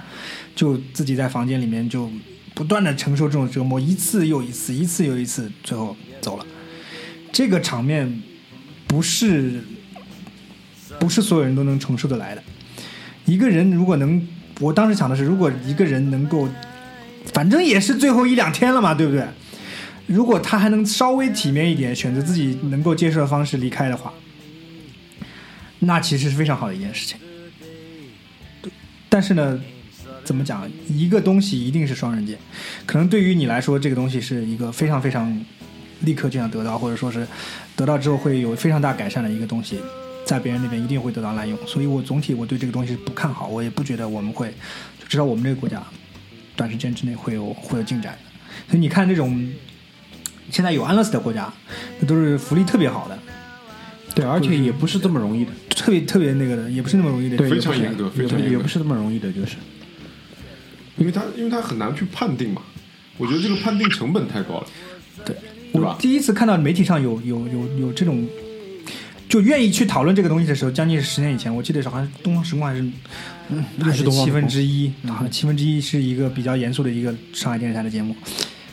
[0.57, 2.11] 就自己在房间里面就
[2.55, 6.47] 不断的承受这种折磨，一次又一次，一次又一次，最后走了。
[7.31, 8.23] 这个场面
[8.87, 9.63] 不是
[10.99, 12.43] 不是所有人都能承受得来的。
[13.27, 14.27] 一个人如果能，
[14.59, 16.49] 我当时想的是，如果一个人能够，
[17.27, 19.25] 反正也是最后一两天了嘛，对不对？
[20.07, 24.13] 如果他还能稍微体面一点，选择自己能够接受的方式离开的话，
[25.79, 27.17] 那其实是非常好的一件事情。
[29.09, 29.61] 但是呢，
[30.25, 30.69] 怎么讲？
[30.89, 32.37] 一个东西一定是双刃剑，
[32.87, 35.45] 可能对于你来说，这个东西是一个非常非常
[36.01, 37.27] 立刻就想得到，或者说是
[37.77, 39.79] 得到之后会有非常大改善的一个东西，
[40.25, 41.57] 在别人那边一定会得到滥用。
[41.67, 44.53] 所以我总体我对这个东西不看好，我也不觉得我们会，
[45.09, 45.81] 至少我们这个国家
[46.61, 48.19] 短时间之内会有会有进展的。
[48.69, 49.51] 所以你看这种
[50.51, 51.51] 现在有安乐死的国家，
[52.01, 53.19] 那都是福利特别好的，
[54.15, 57.39] 对，而且也不是这么容易的，特别特别那个的，也不是那么容易的。
[57.39, 59.57] 对，非常严格，非常严格也不，是这么容易的，就是。
[60.99, 62.61] 因为他因为他很难去判定嘛，
[63.17, 64.67] 我觉得这个判定成本太高了，
[65.25, 65.35] 对，
[65.73, 68.29] 我第一次看到媒体上有有有有这种，
[69.27, 72.85] 就愿意去讨论这个东西的时候，将近十年以前，我记得是好像东方时空还是，
[73.53, 78.15] 嗯，还是东方七分之一，好像七分之一是一个比较严肃的一个上海电视台的节目，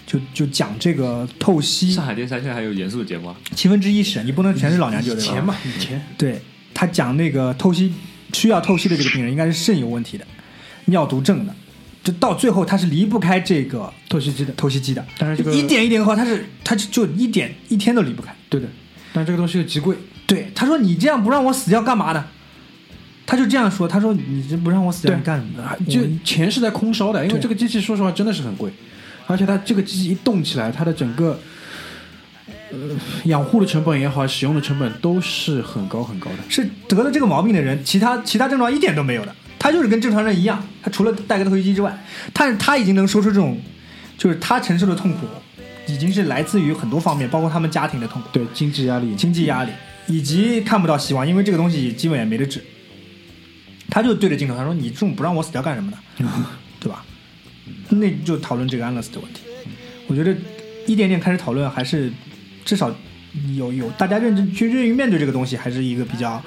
[0.06, 3.36] 就就讲这个透析上，海电视台现在还有严肃的节目啊？
[3.56, 5.34] 七分之一是你不能全是老娘舅对吧？
[5.34, 6.42] 钱嘛，以前对
[6.74, 7.92] 他讲那个透析
[8.34, 10.26] 需要透析的这个病人应该是肾有问题的，
[10.86, 11.56] 尿毒症的，
[12.04, 18.34] 就到最后他是离不开这个透析机的，透析机的，但是这个一点一点的话，他是他就就一点一天都离不开。
[18.50, 18.68] 对的，
[19.12, 22.26] 但这个东西又极贵，对，他说你这样不让我死掉干嘛呢？
[23.28, 25.70] 他就这样说，他说你这不让我死掉，你干什么呢？
[25.86, 28.72] 就钱是在空烧的，因为这个机器说实话真的是很贵，
[29.28, 31.38] 而且它这个机器一动起来，它的整个
[32.72, 32.78] 呃
[33.26, 36.38] 养护的成本也好，使用的成本都是很高很高的。
[36.48, 43.60] 是得了这个毛病的人，其他其他症状一点都没有的，他就是跟正常人一样，他除了戴个透析机之外，但是他已经能说出这种，
[44.18, 45.28] 就是他承受的痛苦，
[45.86, 49.72] 已经是来自于很多方面，包括他们家庭的痛苦、对经济压力，经济压力，
[50.08, 52.64] 以及看不到希望，因为这个东西基本也没得治。
[53.90, 55.98] 他就对着镜头他说：“你这种不让我死掉干什么呢？
[56.80, 57.06] 对吧？”
[57.90, 59.42] 那就讨论这个安乐死的问题。
[60.08, 60.36] 我觉得
[60.86, 62.12] 一点点开始讨论，还是
[62.64, 62.94] 至少
[63.56, 66.42] 有有大家认真去愿意面对这个东西，还是一个比较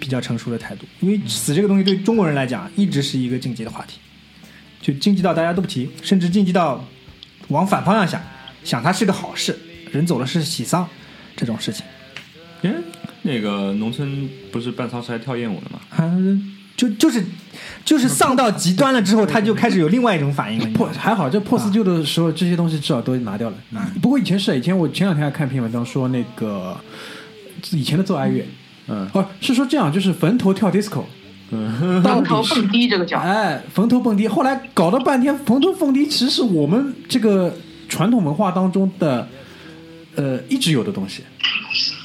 [0.00, 0.86] 比较成熟的态度。
[1.00, 3.98] 因为死这个东西对中国人来讲一直是一个禁忌的话题，
[4.80, 6.84] 就禁忌到大家都不提，甚至禁忌到
[7.48, 8.22] 往反方向想，
[8.64, 9.58] 想它是个好事，
[9.90, 10.88] 人走了是喜丧
[11.36, 11.84] 这种事情。
[12.62, 12.72] 哎，
[13.22, 15.80] 那个农村不是办丧事还跳艳舞的吗？
[15.90, 16.16] 啊，
[16.82, 17.22] 就就是
[17.84, 23.56] 就是丧到极端了之后，他就开始有另外一种反应破还好，这破四旧的时候，这些东西至少都拿掉了。
[24.00, 26.76] 不过以前是，以前我前两天还看篇文章说那个
[27.70, 28.44] 以前的奏哀乐，
[28.88, 31.04] 嗯，哦，是说这样，就是坟头跳 disco，
[32.02, 37.54] 到坟头蹦迪这个叫，哎，坟头蹦迪，后来搞了半天，坟头蹦迪其实是我们这个
[37.88, 39.28] 传统文化当中的
[40.16, 41.22] 呃一直有的东西。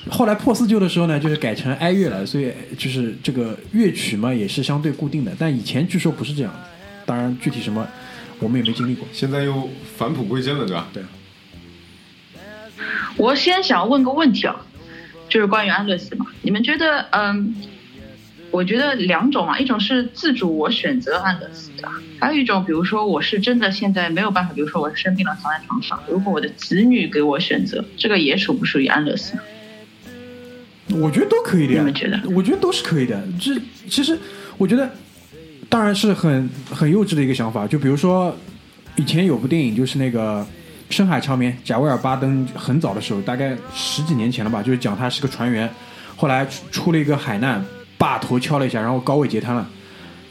[0.09, 5.31] 后来破四旧的时候呢，就是改成哀乐了，所以就是这个乐曲嘛也是相对固定的。
[5.37, 6.59] 但以前据说不是这样的，
[7.05, 7.87] 当然具体什么
[8.39, 9.07] 我们也没经历过。
[9.11, 10.87] 现在又返璞归真了，对吧？
[10.93, 11.03] 对。
[13.17, 14.55] 我先想问个问题啊，
[15.27, 17.55] 就是关于安乐死嘛，你们觉得，嗯，
[18.51, 21.89] 我觉得两种啊，一种是自主我选择安乐死的，
[22.19, 29.33] 还有一种，比如说我是真的现在没有办法，比如说我生病了躺在床上，如果我的子女给我选择，这个也属不属于安乐死？
[30.89, 31.79] 我觉得都可以的呀。
[31.79, 33.21] 你们觉得我觉得都是可以的。
[33.39, 33.53] 这
[33.89, 34.17] 其实
[34.57, 34.89] 我觉得，
[35.69, 37.67] 当然是很很幼稚的一个想法。
[37.67, 38.35] 就比如说，
[38.95, 40.41] 以前有部电影，就是那个
[40.89, 45.69] 《深海长眠》，贾维尔巴登很早的时候，大概十几年前了吧，就是讲他是个船员，
[46.15, 47.63] 后来出出了一个海难，
[47.97, 49.69] 把头敲了一下，然后高位截瘫了。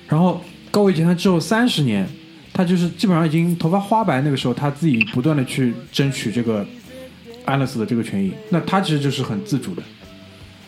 [0.09, 2.09] 然后高位截瘫之后三十年，
[2.53, 6.67] 他就是基本上已经头发花白，那个时候他自己不断的去争取这个
[7.45, 8.33] 安乐死的这个权益。
[8.51, 9.83] 那他其实就是很自主的。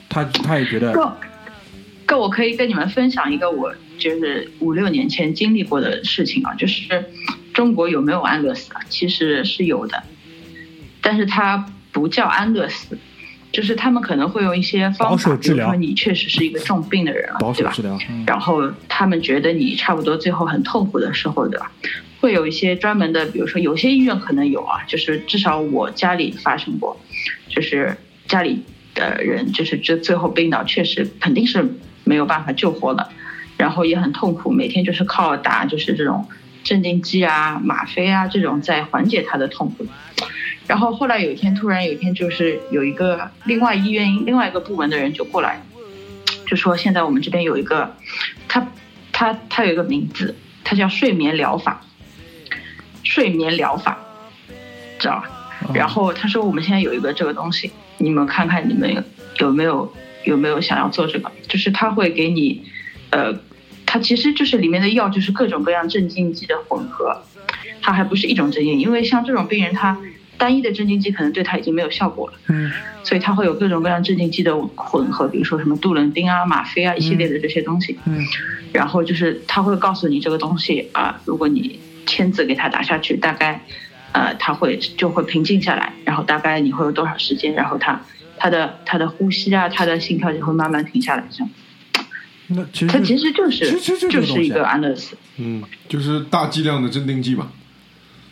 [0.08, 1.16] 他他也觉得，个
[2.06, 7.04] 个我可以跟你们分享一个我就是五六年前经历过的事情啊，就是
[7.52, 8.80] 中国有没有安乐死啊？
[8.88, 10.02] 其实是有的，
[11.02, 12.96] 但是它不叫安乐死，
[13.52, 17.82] 就是他们可能会用一些方保法，比如说你确实是一个重病的人了，对吧保守治？
[17.82, 21.70] 疗，嗯然后他们觉得你差不多最后很痛苦的时候，对吧？
[22.20, 27.00] 会有一些专门的，比如说有些医院可能有啊，就是至少我家里发生过，
[27.48, 28.62] 就是家里
[28.98, 31.64] 的人就是这最后病倒，确实肯定是
[32.04, 33.10] 没有办法救活了，
[33.56, 36.26] 然后也很痛苦，每天就是靠打就是这种
[36.64, 39.86] 镇静剂啊、吗啡啊这种在缓解他的痛苦。
[40.66, 45.62] 然后后来有一天，突然有一天就是有一个另外医院另外一个部门的人就过来，
[46.46, 47.94] 就说现在我们这边有一个，
[48.48, 48.68] 他
[49.12, 50.34] 他他有一个名字，
[50.64, 51.80] 他叫睡眠疗法，
[53.02, 53.98] 睡眠疗法，
[54.98, 55.30] 知道吧？
[55.74, 59.02] 然后他说我们现在有一个这个东西，你们看看你们有
[59.38, 59.92] 有没有
[60.24, 61.30] 有没有想要做这个？
[61.46, 62.62] 就是他会给你，
[63.10, 63.38] 呃，
[63.86, 67.22] 他其实就是里面的药就是各种各样镇静剂的混合，
[67.80, 69.98] 它还不是一种镇静，因为像这种病人他
[70.36, 72.34] 单一的镇静剂可能对他已经没有效果了。
[72.48, 72.70] 嗯，
[73.02, 77.98] 所以他会有各种各样镇静剂的混合，比如说什么杜冷丁啊、吗啡啊一系列的这些东西。
[78.04, 78.24] 嗯，
[78.72, 83.64] 然后就是他会告诉你这个东西啊，如果你签字给他打下去，大概
[84.12, 88.00] 呃，他会就会平静下来，然后大概你会有多少时间，然后他
[88.36, 91.50] 他的他的呼吸啊，他的心跳就会慢慢停下来，这样。
[92.48, 97.52] 那其实它其实就是就是一个安乐死，嗯，就是大剂量的镇定剂嘛。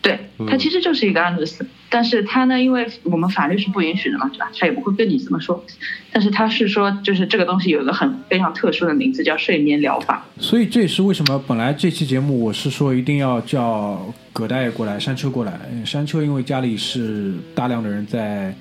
[0.01, 4.49] 对，嗯它其实就是一个安乐死，但是它呢，因为我们法律是不允许的嘛，对吧？
[4.57, 5.63] 他也不会跟你这么说，
[6.11, 10.25] 但是他是说，就是这个东西有一个很非常特殊的名字，叫睡眠疗法。
[10.39, 15.59] 所以这也是为什么本来这期节目我是说一定要叫葛大爷过来，山丘过来。
[15.71, 18.53] 嗯山丘因为家里是大量的人在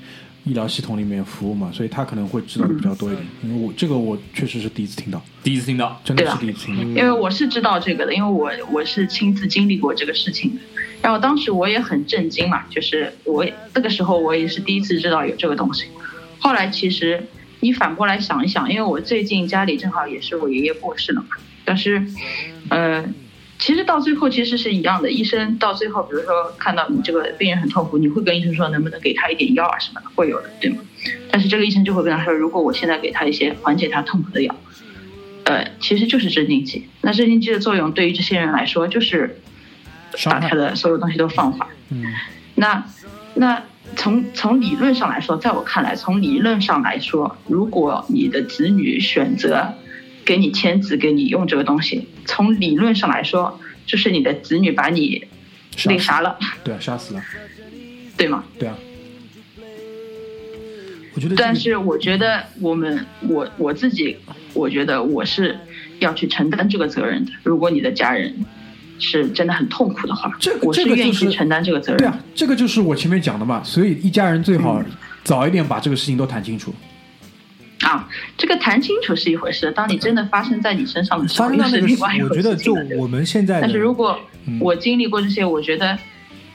[0.46, 3.26] 医疗系统里面服务嘛，所以他可能会知道的比较多一点。
[3.42, 6.82] 因为我这个我确实是第一次听到，第一次听到，真的是第一次听到。
[6.82, 10.60] 因为我是知道这个的，因为我我是亲自经历过这个事情的。
[11.02, 15.86] 然后当时我也很震惊嘛，就是我那个时候我也是第一次知道有这个东西。
[16.38, 17.26] 后来其实
[17.58, 21.28] 你反过来想一想，因为我最近家里正好也是我爷爷过世了嘛，
[21.64, 22.06] 但是
[22.68, 23.04] 呃，
[23.58, 25.10] 其实到最后其实是一样的。
[25.10, 30.78] 医生到最后，比如说看到你这个病人很痛苦，你会跟医生说能不能给他一点药啊什么的，会有的，对吗？
[31.30, 34.54] 但是这个医生就会跟他说，如果我现在给他一些缓解他痛苦的药，
[35.44, 36.86] 呃，其实就是镇静剂。
[37.00, 39.40] 那镇静剂的作用对于这些人来说，就是
[40.24, 41.68] 把他的所有东西都放缓。
[41.90, 42.04] 嗯，
[42.56, 42.84] 那
[43.34, 43.62] 那
[43.94, 49.74] 从从理论上来说，在我看来，从理论上来说，如果你的子女选择
[50.24, 55.24] 给你签字，给你用这个东西，从理论上来说，就是你的子女把你
[55.86, 57.22] 那啥了，对啊，杀死了，
[58.16, 58.44] 对吗？
[58.58, 58.76] 对啊，
[61.14, 64.16] 我觉得但是我觉得我们我我自己，
[64.52, 65.58] 我觉得我是
[66.00, 67.32] 要去承担这个责任的。
[67.42, 68.34] 如果你的家人
[68.98, 71.98] 是真的很痛苦的话，这个我是愿意去承担这个责任。
[71.98, 73.62] 对啊，这个就是我前面讲的嘛。
[73.62, 74.86] 所以一家人最好嗯
[75.22, 76.74] 早一点把这个事情都谈清楚。
[77.82, 85.98] 啊，这个谈清楚是一回事，当你真的发生在你身上的时候，那个另外一回事我觉得就我们现在，但是如果嗯我经历过这些，我觉得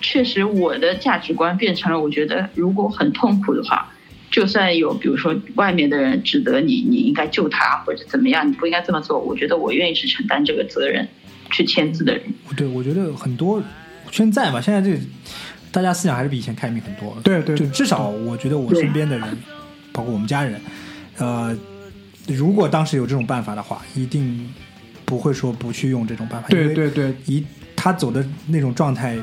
[0.01, 3.87] 确实我的价值观变成了，我觉得如果很痛苦的话，
[4.31, 9.19] 就算有比如说外面的人指责你，你应该救他或者怎么样，你不应该这么做。
[9.19, 11.07] 我觉得我愿意去承担这个责任，
[11.51, 12.23] 去签字的人。
[12.57, 13.61] 对我觉得很多
[14.09, 14.99] 现在吧，现在这
[15.71, 17.15] 大家思想还是比以前开明很多。
[17.23, 19.37] 对对就至少我觉得我身边的人，
[19.91, 20.59] 包括我们家人，
[21.17, 21.55] 呃，
[22.27, 24.49] 如果当时有这种办法的话，一定
[25.05, 26.47] 不会说不去用这种办法。
[26.49, 27.43] 对对对，一
[27.75, 29.17] 他走的那种状态，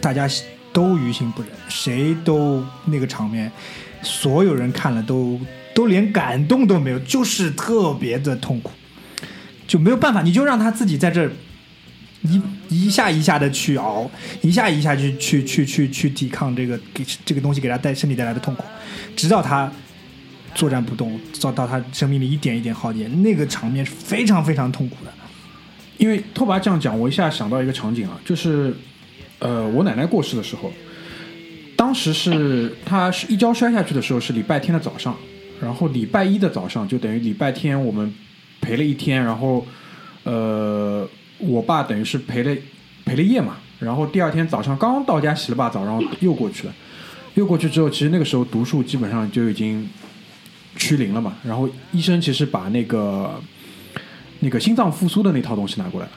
[0.00, 0.28] 大家
[0.72, 3.50] 都于心不忍，谁都那个场面，
[4.02, 5.40] 所有人看了都
[5.74, 8.70] 都连感动都没有，就是特别的痛苦，
[9.66, 11.30] 就没有办法，你就让他自己在这儿
[12.22, 18.64] 一一下一下的去熬，一下一下去去去去去抵抗这个给这个东西给他带身体带来的痛苦，
[19.16, 19.70] 直到他。
[20.58, 25.12] 作战不动，到到他生命里一点一点耗竭，那个场面是非常非常痛苦的。
[25.98, 28.74] 因为拓跋这样讲，我一下想到一个场景啊，就是，
[29.38, 30.72] 呃，我奶奶过世的时候，
[31.76, 35.16] 当时是她是一跤摔下去的时候是礼拜天的早上，
[35.60, 38.12] 然后礼拜一的早上就等于礼拜天我们
[38.60, 39.64] 陪了一天，然后，
[40.24, 42.56] 呃，我爸等于是陪了
[43.04, 46.74] 陪了夜嘛，然后第二天早上刚到家洗了把澡，然后又过去了，
[47.34, 49.88] 又过去之后，其实那个时候毒素基本上就已经
[50.78, 53.38] 趋零了嘛，然后医生其实把那个。
[54.40, 56.12] 那个心脏复苏的那套东西拿过来了，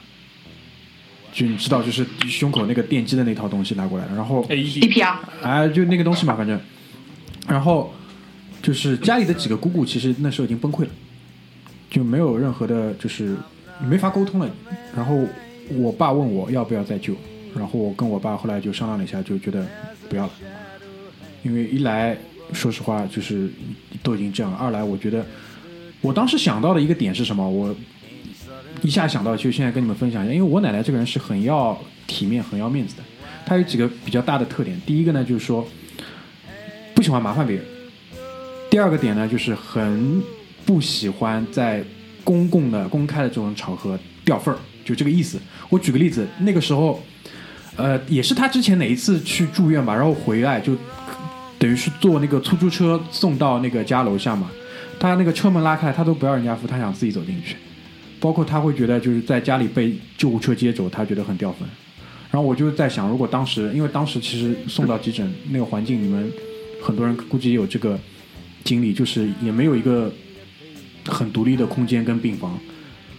[1.32, 6.56] 就你知道，就是胸口那个电击的那套东西拿过来了，然后 AED 哎，就那个东西嘛，反正，
[7.48, 7.92] 然后
[8.62, 10.90] 就是家里的几个姑姑，其实那时候已经崩溃了，
[11.90, 13.36] 就没有任何的，就是
[13.84, 14.48] 没法沟通了。
[14.94, 15.18] 然后
[15.70, 17.16] 我爸问我要不要再救，
[17.56, 19.66] 然后我跟我爸后来就商量了一下，就觉得
[20.08, 20.32] 不要了，
[21.42, 22.16] 因为一来
[22.52, 23.50] 说实话就是
[24.02, 25.24] 都已经这样了，二来我觉得
[26.00, 27.74] 我当时想到的一个点是什么，我
[28.82, 33.02] 一下想到，就现在跟你们分享一下，因为我奶奶这个人是很要体面、很要面子的。
[33.46, 35.66] 她有几个比较大的特点，第一个呢就是说
[36.94, 37.64] 不喜欢麻烦别人，
[38.70, 40.22] 第二个点呢就是很
[40.64, 41.84] 不喜欢在
[42.24, 45.40] 公共的、公开的这种场合掉份儿，就这个意思。
[45.68, 47.02] 我举个例子，那个时候，
[47.76, 50.76] 呃，也是她之前哪一次去住院吧，然后回来就
[51.62, 54.50] 等于是坐那个出租车送到那个家楼下嘛，
[54.98, 57.54] 他那个车门拉开，他都不要人家扶，他想自己走进去。
[58.18, 61.68] 包括他会觉得就是在家里被救护车接走，他觉得很掉粉。
[62.32, 66.32] 然后我就在想，如果当时，因为当时其实送到急诊那个环境，你们
[66.82, 67.96] 很多人估计也有这个
[68.64, 70.12] 经历，就是也没有一个
[71.06, 72.58] 很独立的空间跟病房，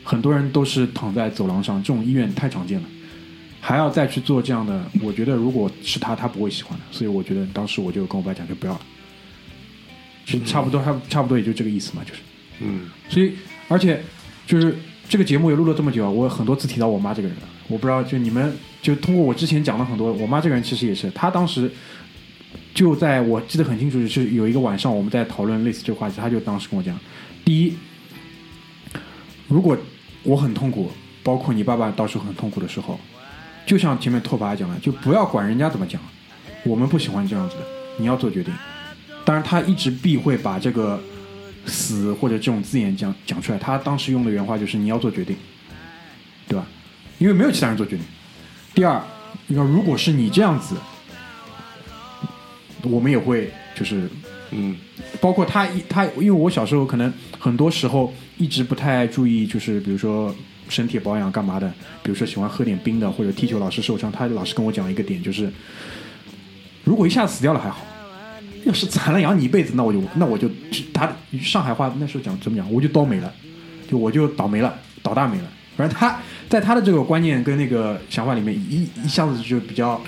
[0.04, 2.86] 很多人都是躺在走廊上，这种医院太常见了，
[3.66, 6.84] 还要再去做这样的，我觉得如果是他，他不会喜欢的。
[6.92, 8.82] 所以我觉得当时我就跟我爸讲，就不要了。
[10.26, 12.20] 其实差不多，差差不多也就这个意思嘛，就是。
[12.60, 13.32] 嗯所以，
[13.70, 14.04] 而且
[14.46, 17.38] 就是这个节目也录了这么久啊，我很多次提到我妈这个人，
[17.70, 21.72] 我不知道就你们就通过我之前讲了很多，我妈这个人其实也是，她当时
[22.74, 27.00] 就在我记得很清楚，就是有一个晚上我们在讨论类似这个话题，她就当时跟我讲，
[27.46, 27.74] 第一，
[29.48, 29.78] 如果
[30.24, 30.92] 我很痛苦，
[31.24, 33.00] 包括你爸爸到时候很痛苦的时候，
[33.66, 36.02] 就像前面拓跋讲的，就不要管人家怎么讲，
[36.64, 37.62] 我们不喜欢这样子的，
[37.98, 38.54] 你要做决定。
[39.26, 41.02] 当然，他一直避讳把这个
[41.66, 43.58] 死或者这种字眼讲讲出来。
[43.58, 45.36] 他当时用的原话就是你要做决定，
[46.48, 46.66] 对吧？
[47.20, 48.06] 因为没有其他人做决定。
[48.76, 49.02] 第二，
[49.48, 50.76] 你说如果是你这样子，
[52.82, 54.10] 我们也会就是
[54.52, 54.76] 嗯
[55.22, 60.36] 包括他一他，因为我小时候可能很多时候一直不太注意，就是比如说
[60.74, 61.72] 身体保养干嘛的，
[62.02, 65.52] 比如说喜欢喝点冰的，或者踢球老是受伤，他老是跟我讲一个点，就是
[66.84, 67.86] 如果一下子死掉了还好，
[68.66, 70.50] 要是残了养你一辈子，那我就那我就
[70.92, 71.10] 他
[71.42, 73.32] 上海话那时候讲怎么讲，我就倒霉了，
[73.88, 75.44] 就我就倒霉了，倒大霉了。
[75.78, 76.20] 反正他
[76.50, 80.00] 在他的这个观念跟那个想法里面，一一下子就比较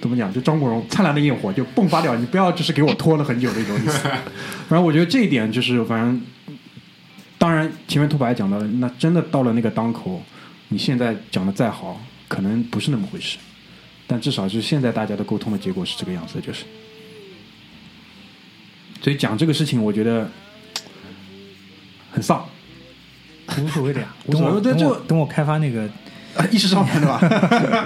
[0.00, 3.98] 怎么讲，就张国荣灿烂的焰火就迸发掉，你不要就是给我拖了很久那种意思。
[4.68, 6.20] 反正我觉得这一点就是，反正
[7.42, 10.22] 当然前面兔白讲到的，那真的到了那个当口，
[10.68, 13.36] 你现在讲的再好，可能不是那么回事。
[14.06, 16.62] 但至少是现在大家的沟通的结果是这个样子的，就是。
[19.02, 20.30] 所以讲这个事情，我觉得
[22.12, 22.46] 很丧，
[23.58, 24.14] 无所谓的呀。
[24.26, 25.90] 无所谓等我等对就我等我开发那个，
[26.50, 27.20] 意识上面对吧？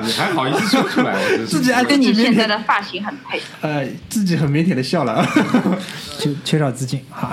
[0.03, 1.15] 你 还好意思说出来？
[1.47, 3.41] 自己还跟你现在的发型很配。
[3.61, 5.27] 呃，自己很腼腆的笑了，
[6.19, 7.33] 就缺少资金哈。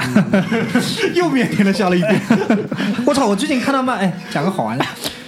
[1.13, 2.21] 又腼腆的笑了一遍。
[3.05, 3.25] 我操！
[3.25, 4.85] 我最近看到嘛，哎，讲个好玩的。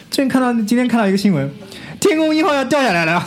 [0.10, 1.52] 最近看到今天看到一个新闻，
[2.00, 3.24] 天宫一号要掉下来了，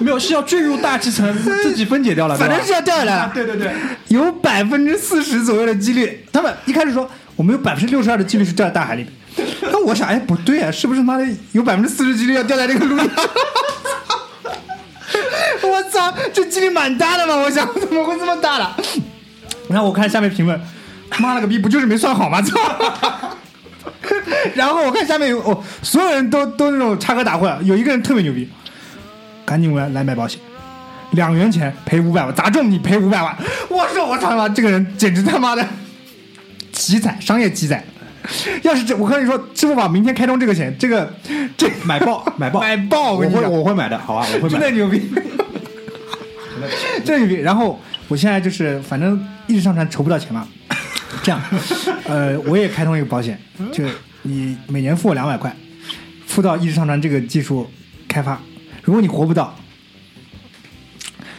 [0.00, 1.32] 没有，是要坠入大气层，
[1.62, 3.30] 自己分解掉了，反正是要掉下来了。
[3.34, 3.70] 对对对，
[4.08, 9.12] 有百分之四十左右的几率，他们一开始说我们有百分之六十二的几率是掉在大海里面。
[9.62, 13.08] 那我想，哎，不对啊，是不是妈的有百分之四十几率要掉在这个路上？
[15.62, 17.36] 我操，这几率蛮大的嘛！
[17.36, 18.76] 我想，怎么会这么大了？
[19.68, 20.60] 然后我看下面评论，
[21.18, 22.40] 妈了个逼，不就是没算好吗？
[22.42, 22.58] 操！
[24.54, 28.48] 然后我看下面有哦，所有人都都那种插科打诨，有一个人特别牛逼，
[29.44, 30.40] 赶紧来来买保险，
[31.12, 33.36] 两元钱赔五百万，砸中你赔五百万。
[33.68, 35.66] 我说我操他妈，这个人简直他妈的
[36.72, 37.84] 奇才，商业奇才。
[38.62, 41.12] 要是这，我跟你说，支付宝明天开通这个险，这个
[41.56, 44.48] 这买爆买爆买爆，我我会跟你讲，我会买的，好吧，我会买。
[44.48, 45.10] 真的牛逼，
[47.04, 47.42] 真的牛逼。
[47.42, 50.46] 然后我现在就是，反正一直上传筹不到钱嘛，
[51.22, 51.40] 这样，
[52.04, 53.40] 呃，我也开通一个保险，
[53.72, 53.84] 就
[54.22, 55.54] 你每年付我两百块，
[56.26, 57.68] 付到一直上传这个技术
[58.06, 58.40] 开发，
[58.82, 59.54] 如果你活不到，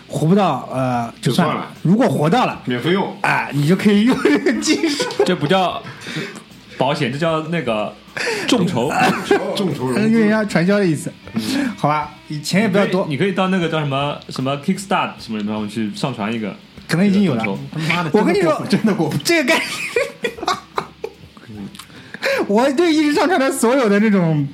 [0.07, 5.05] 活不到呃就算了如果活到了，免费用，哎，你就可以用这个技术。
[5.25, 5.81] 这不叫
[6.79, 7.93] 保险，这叫那个
[8.47, 8.89] 众筹。
[9.55, 10.29] 众筹融有点资。
[10.29, 11.11] 像传销的意思，
[11.75, 12.11] 好吧？
[12.29, 16.55] 你钱也不要多，你可以到那个叫什么什么 Kickstart 什么什么去上传一个。
[16.87, 17.43] 可能已经有了。
[17.71, 19.13] 他妈的，我跟你说，真的过。
[19.23, 19.61] 这个概
[20.21, 20.33] 念，
[22.47, 24.47] 我对一直上传的所有的这种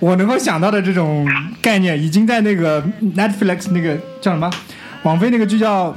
[0.00, 1.28] 我能够想到的这种
[1.60, 2.82] 概念，已经在那个
[3.14, 4.48] Netflix 那个叫什么
[5.02, 5.90] 网飞那个剧叫《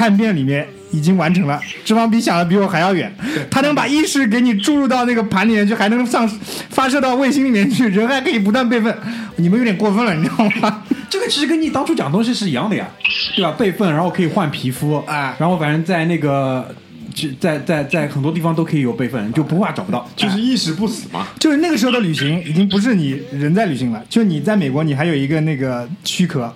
[0.00, 1.60] 探变》里面已经完成了。
[1.84, 3.14] 脂肪比想的比我还要远，
[3.50, 6.26] 它能把意识给你注入到那个盘里面去，还能上
[6.70, 8.96] 发射到卫星里面去，人还可以不断备份。
[9.36, 10.82] 你们有点过分了，你知道吗？
[11.10, 12.88] 这个其实跟你当初讲的东西是一样的呀，
[13.36, 13.52] 对吧？
[13.58, 16.74] 备份，然后可以换皮肤，啊然后反正在那个，
[17.14, 20.08] 就在在在很多地方都可以有备份，就不怕找不到。
[20.16, 26.52] 就是意识不死嘛，就是那个时候的旅行已经不是你人在旅行了，就你在美国，你还有一个那个躯壳，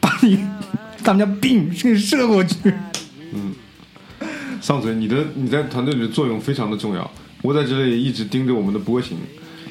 [0.00, 0.38] 把你
[1.02, 2.56] 他们家病给射过去。
[3.32, 3.54] 嗯
[4.60, 7.10] 上嘴，你的你在团队里的作用非常的重要。
[7.40, 9.16] 我在这里一直盯着我们的波形，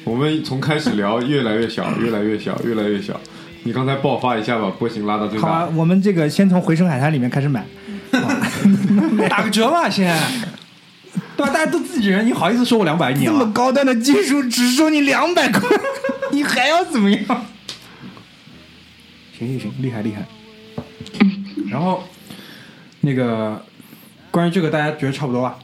[0.02, 3.18] 我们从开始聊越来越小，越来越小，越来越小。
[3.62, 5.68] 你刚才爆发一下，把波形拉到最大好啊，。
[5.76, 7.64] 我们这个先从回声海滩里面开始买，
[9.28, 10.12] 打个折吧，先，
[11.36, 11.52] 对吧？
[11.52, 13.12] 大家都自己人，你好意思收我两百？
[13.12, 13.50] 你这么啊？
[13.54, 15.60] 高端的技术只收你两百块，
[16.32, 17.22] 你还要怎么样？
[19.38, 20.26] 行行行，厉害厉害。
[21.80, 22.04] 然后
[23.00, 23.58] 那个
[24.30, 25.58] 关于这个，大家觉得差不多吧？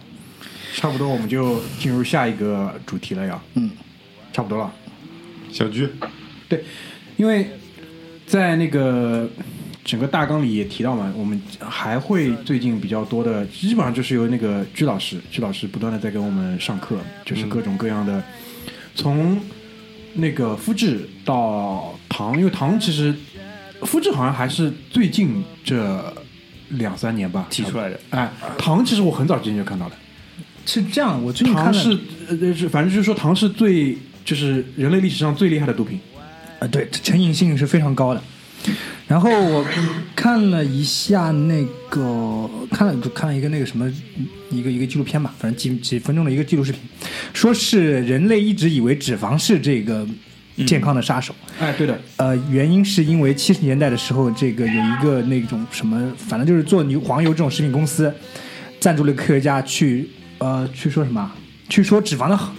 [0.74, 3.38] 差不多，我们就进入下一个主题了呀。
[3.52, 3.70] 嗯，
[4.32, 4.72] 差不多了。
[5.52, 5.86] 小鞠，
[6.48, 6.64] 对，
[7.18, 7.50] 因为
[8.26, 9.28] 在那个
[9.84, 16.96] 整个大纲里也提到嘛，我们还会最近比较多的，基本上就是由那个鞠老师，鞠老师不断的在给我们上课，
[17.26, 18.24] 就是各种各样的，
[18.94, 19.38] 从
[20.14, 23.14] 那个肤质到糖，因为糖其实
[23.82, 26.14] 肤质好像还是最近这
[26.70, 28.00] 两三年吧提出来的。
[28.10, 29.92] 哎，糖其实我很早之前就看到了，
[30.64, 31.98] 是这样，我最近看糖是
[32.28, 36.00] 呃是反正就是说糖是最就是人类历史上最厉害的毒品。
[36.58, 38.22] 呃，对，成瘾性是非常高的。
[39.06, 39.64] 然后我
[40.16, 43.86] 看了一下那个，看了就看了一个那个什么，
[44.50, 46.80] 一个一个纪录片吧，反正几几分钟的一个纪录视频，
[47.32, 50.04] 说是人类一直以为脂肪是这个
[50.64, 58.12] 健康的杀手，哎，对的，呃，原因是因为七十年代的时候，这个有一个那种什么，反正就是做牛黄油这种食品公司，
[58.80, 61.30] 赞助了科学家去呃去说什么，
[61.68, 62.54] 去说脂肪的好。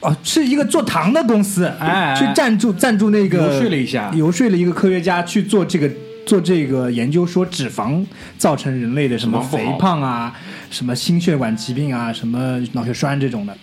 [0.00, 4.12] 哦，是一个做糖的公司，哎哎去赞助赞助那个游说了一下。
[4.14, 5.90] 游说了一个科学家去做这个
[6.24, 8.04] 做这个研究，说脂肪
[8.36, 10.32] 造成人类的什么肥胖啊，
[10.70, 13.56] 什么心血管疾病啊，什么脑血栓这种的。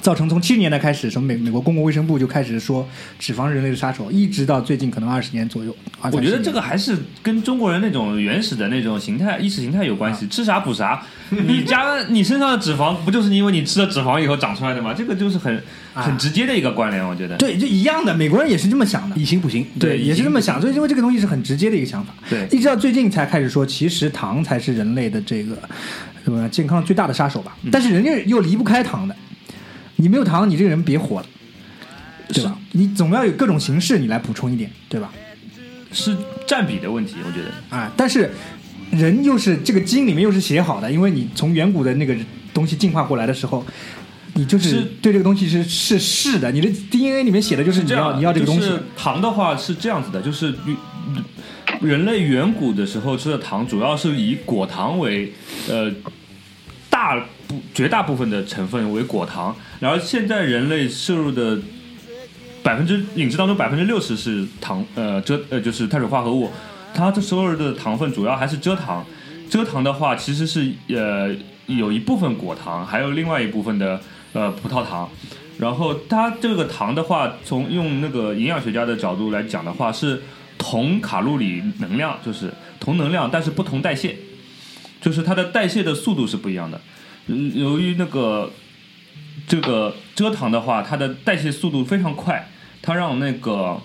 [0.00, 2.88] 造成从七十年代开始，什么美美国公共卫生部就开始说
[3.18, 5.74] 脂肪是人类的杀手，一直到最近可能二十年左右。
[6.12, 11.02] 我觉得这个还是跟中国人那种原始的那种形态、意识形态有关系，吃啥补啥。
[11.30, 14.92] 你加你身上的脂肪，不就是因为你吃了脂肪以后长出来的吗？
[14.92, 15.62] 这个就是很
[15.94, 17.36] 很直接的一个关联，我觉得。
[17.36, 19.16] 对，就一样的，美国人也是这么想的。
[19.16, 19.64] 以形补形。
[19.78, 22.12] 对，对也是这么想，所以因为这个东西是很直接的一个想法。
[22.28, 25.56] 对一直到最近才开始说，其实糖才是人类的这个
[26.24, 27.56] 什么健康最大的杀手吧。
[27.70, 29.14] 但是人家又离不开糖的，
[30.00, 31.26] 你没有糖，你这个人别活了，
[32.28, 32.58] 对吧？
[32.72, 35.12] 你总要有各种形式你来补充一点，对吧？
[35.92, 37.76] 是占比的问题，我觉得。
[37.76, 38.30] 啊，但是
[38.90, 42.16] 人又是这个基因里面又是写好的，因为你从远古的那个
[42.52, 43.64] 东西进化过来的时候。
[44.34, 50.54] 你就是是对这个东西是是是的，你的 DNA 里面写的就是你要你要这个东西，就是糖的话是这样子的，就是
[51.80, 55.32] 人类远古的时候吃的糖，主要是以果糖为
[55.68, 55.92] 呃
[56.88, 57.20] 大
[57.74, 61.58] 绝大部分的成分为果糖，然后现在人类摄入的
[62.62, 66.50] 百分之饮食当中百分之六十是糖呃蔗呃就是碳水化合物，
[66.94, 69.04] 它这所有的糖分主要还是蔗糖，
[69.50, 71.34] 蔗糖的话其实是呃
[71.66, 74.00] 有一部分果糖，还有另外一部分的
[74.32, 75.08] 呃葡萄糖。
[75.58, 80.22] 然后它这个糖的话，从用那个营养学家的角度来讲的话，是
[80.56, 84.16] 同卡路里能量，就是同能量，但是不同代谢，
[85.02, 86.80] 就是它的代谢的速度是不一样的。
[87.54, 88.50] 由于那个
[89.46, 92.48] 这个蔗糖的话，它的代谢速度非常快，
[92.82, 93.80] 它让那个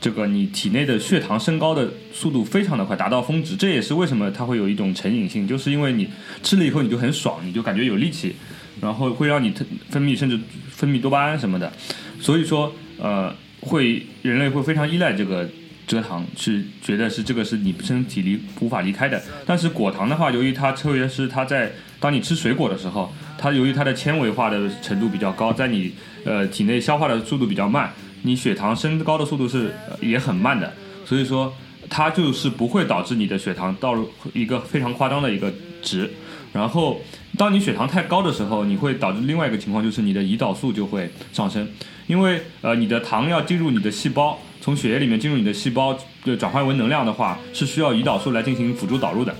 [0.00, 3.56] 这个你体内的血糖升高的速度非常的快，达到峰值。
[3.56, 6.08] 这也是为什么它会有一种成瘾性，就是因为你
[6.42, 8.36] 吃了以后你就很爽，你就感觉有力气，
[8.80, 9.52] 然后会让你
[9.90, 10.38] 分泌甚至
[10.70, 11.72] 分泌多巴胺什么的。
[12.20, 15.48] 所以说，呃，会人类会非常依赖这个
[15.86, 19.22] 蔗糖，是觉得是这个是你身体离无法离开的。
[19.44, 25.92] 但是果糖的话，由于它特别是它在当你吃水果的时候，它由于它的纤维化的程度比较高，在你
[26.24, 27.92] 呃体内消化的速度比较慢，
[28.22, 30.72] 你血糖升高的速度是、也很慢的，
[31.04, 31.52] 所以说
[31.90, 33.96] 它就是不会导致你的血糖到
[34.32, 36.08] 一个非常夸张的一个值。
[36.52, 37.00] 然后，
[37.36, 41.68] 当你血糖太高的时候，你会导致另外一个情况，就是你的胰岛素就会上升，
[42.06, 49.34] 因为呃你的糖要进入你的细胞，从血液里面进入你的细胞，呃转换为能量的话，是需要胰岛素来进行辅助导入的。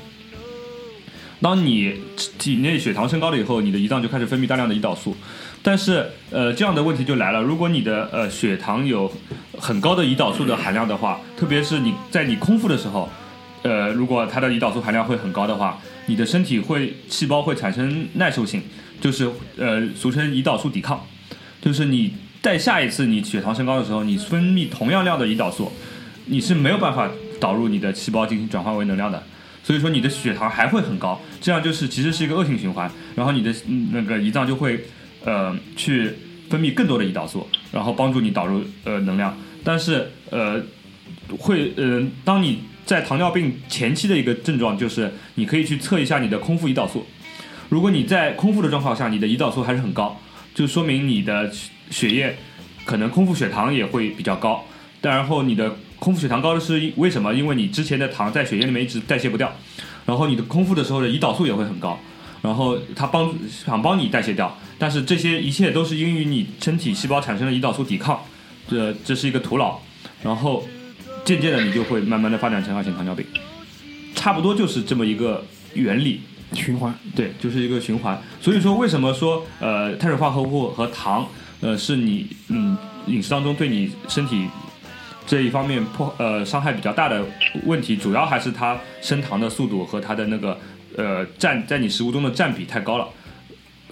[1.41, 1.95] 当你
[2.39, 5.17] 体内血糖升高了以后，你的胰脏就开始分泌大量的胰岛素，
[5.63, 9.11] 但是呃这样的问题就来了，如果你的呃血糖有
[9.57, 13.09] 很高的胰岛素的含量的话，特别是你在你空腹的时候，
[13.63, 18.61] 呃如果它的胰岛素含量会很高的话，你的身体会细胞会产生耐受性，
[19.01, 21.07] 就是呃俗称胰岛素抵抗，
[21.63, 25.71] 就是你在下一次你血糖升高的时候，你分泌同样量的胰岛素，
[26.27, 27.09] 你是没有办法
[27.39, 29.23] 导入你的细胞进行转换为能量的。
[29.69, 33.55] 所以说你的血糖还会很高，这样就是其实是一个恶性循环，然后你的
[33.93, 34.81] 那个胰脏就会
[35.27, 36.11] 呃去
[36.49, 40.59] 分泌更多的胰岛素，然后帮助你导入呃能量，但是呃
[41.39, 47.05] 会呃当你在糖尿病前期的一个症状就是你可以去测一下你的空腹胰岛素，
[47.69, 50.19] 如果你在空腹的状况下你的胰岛素还是很高，
[50.55, 51.53] 就说明你的
[51.91, 52.35] 血液
[52.87, 54.65] 可能空腹血糖也会比较高，
[55.03, 57.35] 但然后你的空腹血糖高的是因为什么？
[57.35, 59.53] 因为你之前的糖在血液里面一直代谢不掉，
[60.07, 61.99] 然后你的空腹的时候的胰岛素也会很高，
[62.43, 68.21] 然后它帮想帮你代谢掉，但是这些一切都是因于你身体细胞产生了胰岛素抵抗，
[68.69, 69.79] 这这是一个徒劳，
[70.23, 70.65] 然后
[71.25, 73.27] 渐渐的你就会慢慢的发展成二型糖尿病，
[74.15, 75.45] 差不多就是这么一个
[75.75, 76.21] 原理。
[76.55, 76.95] 循环。
[77.15, 78.19] 对，就是一个循环。
[78.41, 81.29] 所以说，为什么说呃碳水化合物和糖
[81.61, 82.75] 呃是你嗯
[83.07, 84.47] 饮食当中对你身体
[85.29, 87.23] 这一方面破呃伤害比较大的
[87.67, 90.59] 问题，主要还是它升糖的速度和它的那个
[90.97, 93.07] 呃占在你食物中的占比太高了，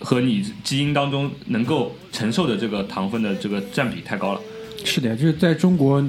[0.01, 4.41] 和你基因当中能够承受的这个糖分的这个占比太高了。
[4.83, 6.03] 是的，就是在中国，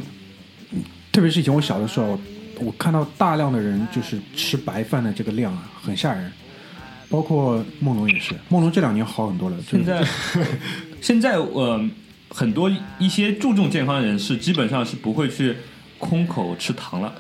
[1.11, 2.17] 特别是以前我小的时候，
[2.59, 6.32] 我看到大量的人就是吃白饭的这个量啊，很吓人。
[7.09, 9.57] 包括梦龙也是，梦龙这两年好很多了。
[9.65, 10.05] 现在
[11.01, 11.89] 现在呃，
[12.38, 15.55] 很多一些注重健康的人士基本上是不会去
[15.97, 17.11] 空口吃糖了。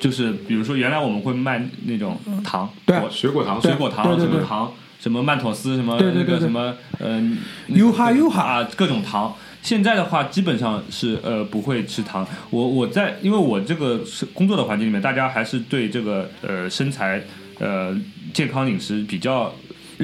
[0.00, 7.36] 就是比如说，原来我们会卖那种糖，对啊果水果糖水果糖，什么糖，什么曼妥思，什么那个什么，嗯，
[7.68, 9.34] 优哈优哈啊，各种糖。
[9.62, 12.26] 现在的话，基本上是呃不会吃糖。
[12.48, 17.22] 我我在因为我这个是工作的环境里面，大家还是对这个呃身材
[17.58, 17.94] 呃
[18.32, 19.54] 健康饮食比较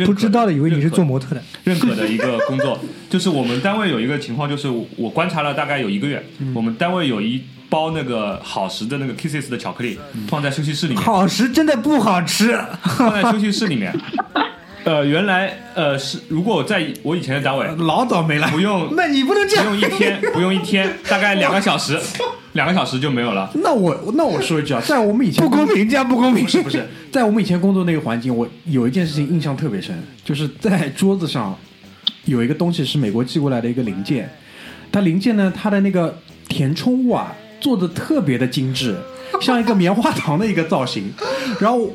[0.04, 1.42] 不知道的以为你是做模特的。
[1.64, 2.78] 认可的一个工作，
[3.08, 6.52] 就是我们单位有一个情况，就是我观察了大概有一个月，嗯。
[6.54, 12.58] 我们单位有一包那个好时的那个 Kisses 的巧克力放在休息室里面，好时真的不好吃，
[12.98, 13.92] 放在休息室里面。
[14.84, 19.66] 呃，原来呃是如果我在我以前的单位，老倒霉了不用那你不能这样。
[19.66, 21.98] 不用一天，不用一天，大概两个小时，
[22.56, 23.48] 两个小时就没有了。
[23.62, 26.42] 那我那我说一句啊，在我们以前不公平，这样不公平。
[26.44, 29.94] 不是不是，在我们以前工作那个环境，我有一件事情印象特别深，
[30.24, 31.56] 就是在桌子上
[32.24, 34.28] 有一个东西是美国寄过来的一个零件，
[34.90, 38.96] 它零件呢，它的那个填充物啊做的特别的精致，
[39.40, 41.12] 像一个棉花糖的一个造型。
[41.60, 41.90] 然后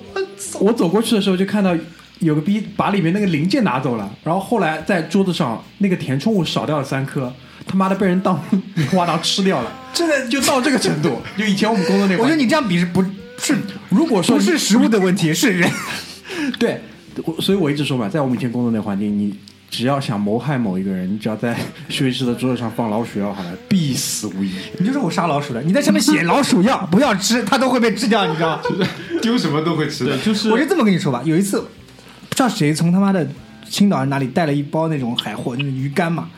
[0.59, 1.75] 我走过去的时候就看到
[2.19, 7.33] 有个逼把里面那个零件拿走了，然后后来在桌子上那个填充物少掉了三颗。
[7.65, 8.41] 他妈的被人当
[8.75, 11.21] 棉花糖吃掉了，真的就到这个程度。
[11.37, 13.01] 就以前我们工作那会儿，我觉得你这样比是不
[13.37, 13.57] 是
[13.89, 15.69] 如果说不是食物的问题，是人。
[16.57, 16.81] 对，
[17.23, 19.35] 我所以我一直说嘛，在我们以前工作那个环境，你
[19.69, 21.55] 只要想谋害某一个人，你只要在
[21.87, 24.51] 休息室的桌子上放老鼠药，好了，必死无疑。
[24.79, 28.87] 你就说我杀老鼠的，你在上面写老鼠药不要吃，它都会被吃掉，你知道吗？
[29.21, 30.17] 丢什么都会吃的，。
[30.19, 33.27] 就是我就这么跟你说吧，有一次不知道谁从他妈的
[33.69, 36.29] 青岛哪里带了一包那种海货，那种鱼干嘛。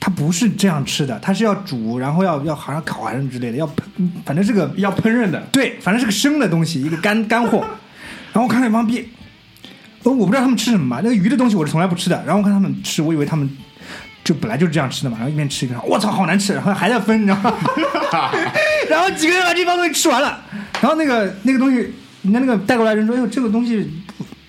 [0.00, 7.58] 它不是这样吃的，它是要煮，然后要要好像烤还是之类的，要喷，反正是个要烹饪的，对，反正是个生的东西，一个干干货。
[8.32, 9.06] 然后我看那帮逼，
[10.04, 12.16] 呃，我不知道他们吃什么嘛，那个鱼的东西我是从来不吃的。
[12.24, 13.50] 然后我看他们吃，我以为他们
[14.24, 17.54] 就本来就是这样吃的嘛，然后一边吃一边说，我操，好难吃，然后还在分，你知道吗？
[18.88, 20.40] 然后几个人把这帮东西吃完了，
[20.80, 21.76] 然后那个那个东西，
[22.22, 23.86] 人家那个带过来人说，哎呦，这个东西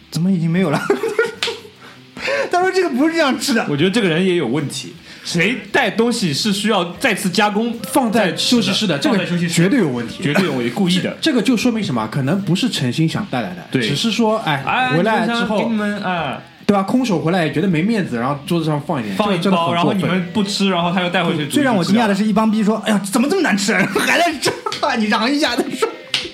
[0.10, 0.80] 怎么已经没有了？
[2.52, 4.93] 他说这个不是这样吃的，我觉得这个人也有问题。
[5.24, 11.15] 谁带东西是需要再次加工放在休息室的，这个绝对有问题，绝对有问题，故意的。
[11.22, 12.07] 这个就说明什么？
[12.11, 16.84] 可能不是诚心想带来的，对只是说，哎，哎，回来之后你们给你，们啊对吧？
[16.84, 21.45] 空手回来也觉得没面子，然后桌子上放一点，放一包，然后你们不吃，然后他又带回去。
[21.47, 23.74] 最让我惊讶的是一帮逼说，哎呀，怎么这么难吃？
[23.74, 24.51] 还在吃，
[24.97, 25.55] 你尝一下。
[25.55, 25.89] 他 说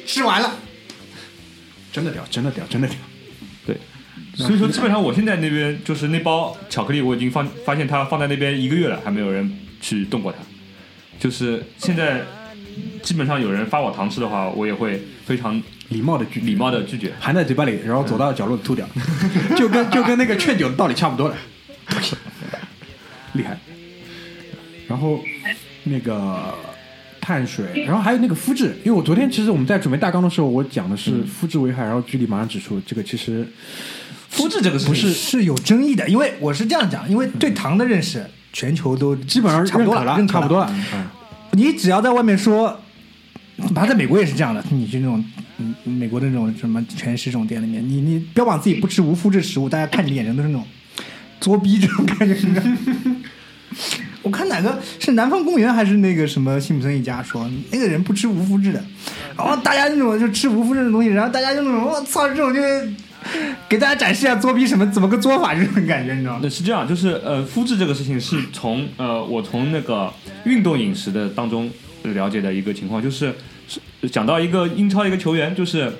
[0.05, 0.51] 吃完了。
[1.91, 2.95] 真的屌，真的屌，真的屌。
[4.37, 10.37] 对，所以说基本上我现在那边就是那包巧克力，我已经放发现它放在那边一个月了，还没有人去动过它。
[11.19, 12.21] 就是现在
[13.01, 17.11] 基本上有人发我糖吃的话，我也会非常礼貌的拒礼貌的拒绝。
[17.19, 18.87] 含在嘴巴里，然后走到角落吐掉，
[19.57, 21.35] 就跟就跟那个劝酒的道理差不多了，
[23.33, 23.57] 厉害。
[24.87, 25.21] 然后
[25.83, 26.53] 那个
[27.19, 33.45] 碳水，然后还有那个肤质，因为我昨天其实我们在准备大纲的时候，我讲的是肤质危害，然后居里马上指出这个其实
[34.37, 40.71] 肤质这个事情不是是有争议的，因为我是这样讲，因为对糖的认识，全球都基本上差不多了，认差不多了。
[40.93, 41.05] 嗯，
[41.51, 42.79] 你只要在外面说，
[43.55, 45.23] 哪怕在美国也是这样的，你去那种
[45.57, 50.63] 嗯美国的那种什么全食这种店里面，你你标榜自己不吃无麸质食物，大家看你的眼神都是那种
[51.41, 52.35] 作逼这种感觉。
[54.23, 58.83] 我看哪个是南方公园还是那个什么辛普森一家说那个人不吃无麸质的，
[59.37, 62.91] 然后大家那种就吃无麸质的东西，然后大家就那种我操这种就是
[63.67, 66.39] 给大家展示一下作弊什么怎么个做法这种感觉，你知道吗？
[66.41, 70.11] 那是这样，就是呃，肤质这个事情是从呃，我从那个
[70.45, 71.69] 运动饮食的当中
[72.03, 73.33] 了解的一个情况，就是
[73.67, 75.91] 是讲到一个英超一个球员，就是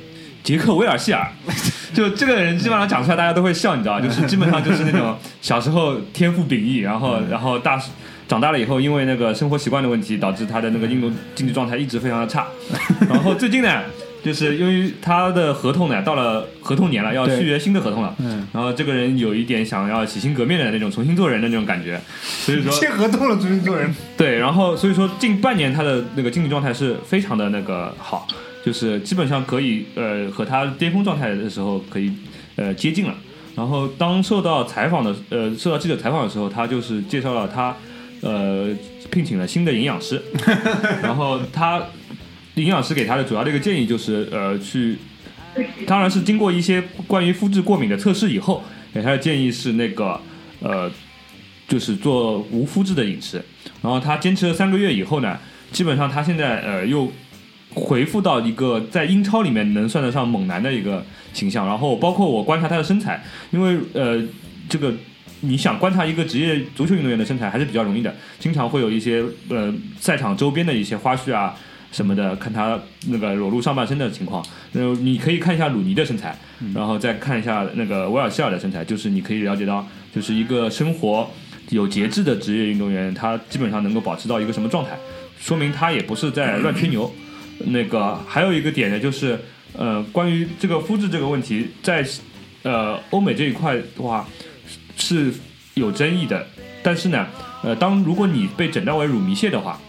[0.44, 1.28] 杰克威尔希尔，
[1.94, 7.82] 就这个人基本上讲出来大家都会笑，你知道，就是基本上就是那种小时候天赋秉异，然后然后大
[8.28, 12.48] 长大了以后，因为那个生活习惯的问题，导致他的那个运动竞技状态一直非常的差，
[13.10, 13.82] 然后最近呢。
[14.28, 18.14] 就是由于他的合同呢，到了合同年了，要续约新的合同了。
[18.20, 23.94] 嗯然后这个人有一点想要洗心革面的那种重新做人的那种感觉，所以说 签合同了，重新做人。
[24.16, 28.28] 对，然后所以说近半年他的那个经济状态是非常的那个好，
[28.64, 32.12] 就是基本上可以呃和他巅峰状态的时候可以
[32.58, 33.16] 呃接近了。
[33.56, 37.76] 然后当受到采访的呃受到记者采访的时候，他就是介绍了他
[38.22, 38.70] 呃
[39.10, 40.22] 聘请了新的营养师，
[41.02, 41.82] 然后他
[42.64, 44.98] 营养师给他的主要的一个建议就是呃去，
[45.86, 50.20] 当然是经过一些关于肤质过敏的测试以后，给他的建议是那个
[50.60, 50.92] 呃
[51.68, 53.42] 就是做无肤质的饮食。
[53.82, 55.38] 然后他坚持了三个月以后呢，
[55.72, 57.12] 基本上他现在呃又
[57.74, 61.66] 回复到一个在英超里面能算得上猛男的一个形象。
[61.66, 64.22] 然后包括我观察他的身材，因为呃
[64.68, 64.94] 这个。
[65.42, 71.56] 你想观察一个职业足球运动员的身材还是比较容易的，经常会有一些呃赛场周边的一些花絮啊
[71.92, 74.46] 什么的，看他那个裸露上半身的情况。
[74.72, 76.38] 那，你可以看一下鲁尼的身材，
[76.74, 81.30] 然后再看一下那个威尔希尔的身材，就是你可以了解到，就是一个生活
[81.70, 84.98] 有节制的职业运动员，他基本上能够保持到一个什么状态，
[85.40, 87.12] 说明他也不是在乱吹牛。
[87.66, 89.40] 那个还有一个点呢，就是
[89.74, 92.06] 呃关于这个肤质这个问题，在
[92.64, 94.28] 呃欧美这一块的话。
[95.00, 95.32] 是
[95.76, 96.44] 有争议的，
[96.82, 97.28] 但是呢，
[97.62, 99.80] 呃，当如果你被诊断为乳糜泻的话，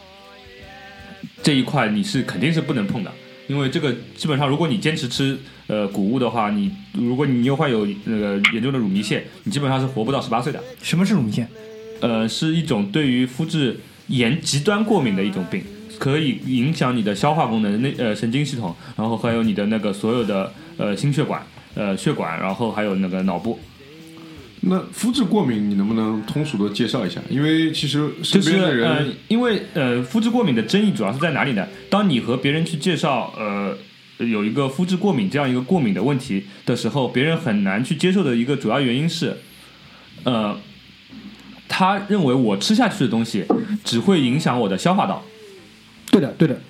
[1.43, 3.11] 这一块你是肯定是不能碰的，
[3.47, 10.63] 因为这个基本上，如果你坚持吃呃谷物的话，你如果你又患有那个严重的乳糜泻，你基本上是活不到十八岁的。
[10.83, 11.47] 什么是乳糜泻？
[12.01, 13.79] 呃，是一种对于肤质
[14.09, 15.63] 严极端过敏的一种病，
[15.99, 21.43] 可以影响你的消化功能、内呃神经系统，然后还有你的那个所有的呃心血管、
[21.75, 23.59] 呃血管，然后还有那个脑部。
[24.71, 27.21] 那肤质过敏，你能不能通俗的介绍一下？
[27.31, 31.67] 因为其实身就是边的人，呃，因为呃，肤质过敏的争议主要是在哪里呢？
[31.89, 33.75] 当你和别人去介绍呃
[34.19, 39.39] 有一个肤质过敏这样一个过敏的问题的时候，别人很难去接受的一个主要原因是，
[40.25, 40.59] 呃，
[41.67, 43.47] 他认为我吃下去的东西
[43.83, 45.25] 只会影响我的消化道，
[46.11, 46.61] 对的，对的，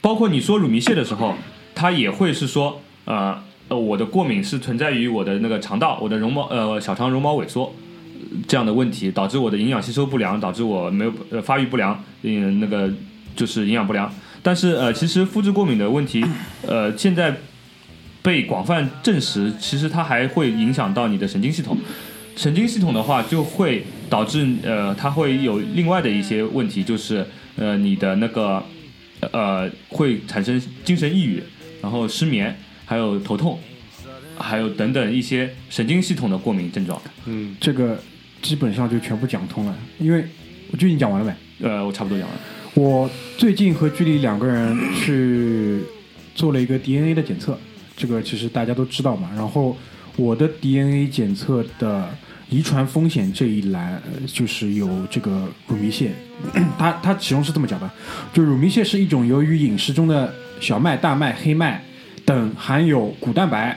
[0.00, 1.34] 包括你说乳糜泻的时候，
[1.74, 3.42] 他也会是说呃。
[3.70, 7.72] 呃，我的过敏是存在于我的那个肠道，我的绒毛呃小肠绒毛萎缩
[8.48, 12.92] 这样的问题，导致我的营养吸收不良，导致我没有呃发育不良，嗯，那个
[13.36, 14.12] 就是营养不良。
[14.42, 16.24] 但是呃，其实肤质过敏的问题，
[16.66, 17.36] 呃，现在
[18.22, 21.78] 被广泛证实，其实它还会影响到你的神经系统。
[22.34, 27.24] 神经系统的话，就会导致呃，它会有另外的一些问题，就是
[27.56, 28.60] 呃，你的那个
[29.30, 31.40] 呃会产生精神抑郁，
[31.80, 32.58] 然后失眠。
[32.90, 33.56] 还有头痛，
[34.36, 37.00] 还有等等一些神经系统的过敏症状。
[37.26, 37.96] 嗯，这个
[38.42, 39.72] 基本上就全部讲通了。
[40.00, 40.24] 因为
[40.72, 41.36] 我就已经讲完了呗。
[41.60, 42.42] 呃，我差不多讲完了。
[42.74, 45.78] 我最近和距离两个人去
[46.34, 47.56] 做了一个 DNA 的检测，
[47.96, 49.30] 这个其实大家都知道嘛。
[49.36, 49.76] 然后
[50.16, 52.12] 我的 DNA 检测的
[52.48, 56.08] 遗传风险这一栏呃就是有这个乳糜泻，
[56.76, 57.88] 它它其中是这么讲的，
[58.32, 61.84] 就乳糜泻是一种由于饮食中的小麦、大麦、黑麦。
[62.30, 63.76] 等含有谷蛋白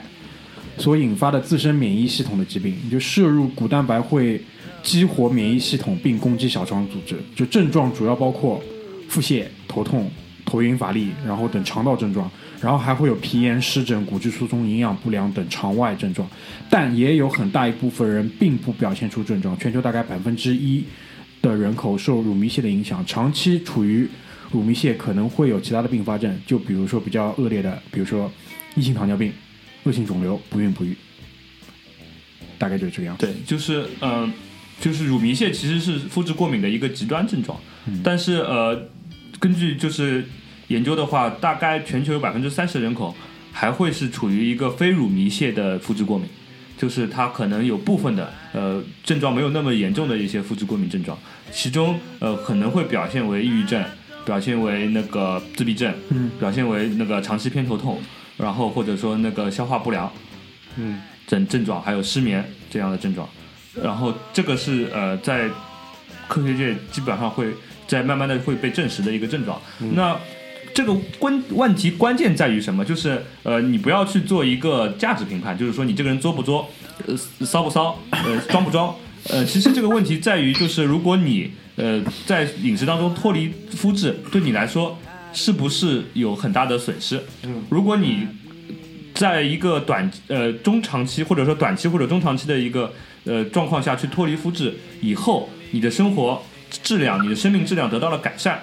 [0.78, 4.40] 所引发的自身免疫系统的疾病，你就摄入谷蛋白会
[4.80, 7.16] 激活免疫系统并攻击小肠组织。
[7.34, 8.62] 就症状主要包括
[9.08, 10.08] 腹泻、头痛、
[10.44, 12.30] 头晕乏力，然后等肠道症状，
[12.60, 16.28] 然后还会有皮炎、湿疹、骨质疏松、营养不良等肠外症状。
[16.70, 20.84] 但也有很大一部分人并不表现出症状，全球大概百分之一
[21.42, 24.08] 的人口受乳糜泻的影响，长期处于
[24.52, 28.30] 乳糜泻可能会有其他的并发症，就比如说比较恶劣的，比如说。
[28.74, 29.32] 异型糖尿病、
[29.84, 30.96] 恶性肿瘤、不孕不育，
[32.58, 33.26] 大概就是这个样子。
[33.26, 34.28] 对，就是呃，
[34.80, 37.58] 就是乳糜泻其实是肤质过敏的一个极端症状，
[38.02, 38.88] 但是呃，
[39.38, 40.24] 根据就是
[40.68, 43.14] 研究的话，大概全球有百分之三十人口
[43.52, 46.28] 还会是处于一个非乳糜泻的肤质过敏，
[46.76, 51.16] 就是它可能有部分的呃症状没有那么严重的一些肤质过敏症状，
[51.52, 53.84] 其中呃可能会表现为抑郁症，
[54.24, 58.00] 表现为那个自闭症，嗯，表现为那个长期偏头痛。
[58.36, 60.10] 然后或者说那个消化不良，
[60.76, 63.28] 嗯，等症状，还有失眠这样的症状，
[63.80, 65.48] 然后这个是呃在
[66.26, 67.46] 科学界基本上会
[67.86, 69.60] 在慢慢的会被证实的一个症状。
[69.94, 70.18] 那
[70.74, 72.84] 这个关问题关键在于什么？
[72.84, 76.68] 就是呃你不要去做一个价值评判，就是说你这个人作不作，
[77.06, 77.16] 呃
[77.46, 78.92] 骚不骚，呃装不装。
[79.30, 84.98] 呃其实这个问题在于就是如果你呃在饮食当中脱离肤质，对你来说。
[85.34, 87.20] 是不是有很大的损失？
[87.42, 88.26] 嗯，如果你
[89.14, 92.92] 在一个短呃中长期或者说短期或者中长期的一个
[93.24, 98.60] 呃状况下去脱离肤质以后，你的生活质量、你的生命质量得到了改善，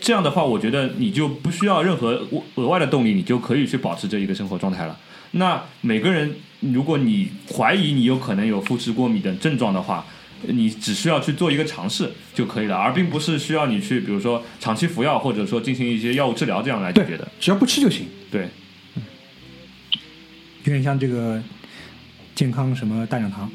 [0.00, 4.96] 这样的话，我觉得你就不需要任何额外的动力，你就可以去保持这一个生活状态了。
[5.32, 10.06] 那每个人，如果你怀疑你有可能有肤质过敏的症状的话，
[10.48, 17.26] 你只需要去做一个尝试就可以了，而并不是需要你去，比如说长期服药，或者说进行一些药物治疗这样来解决的。
[17.40, 18.06] 只要不吃就行。
[18.30, 18.48] 对，
[20.64, 21.42] 有点像这个
[22.34, 23.50] 健康什么大讲堂。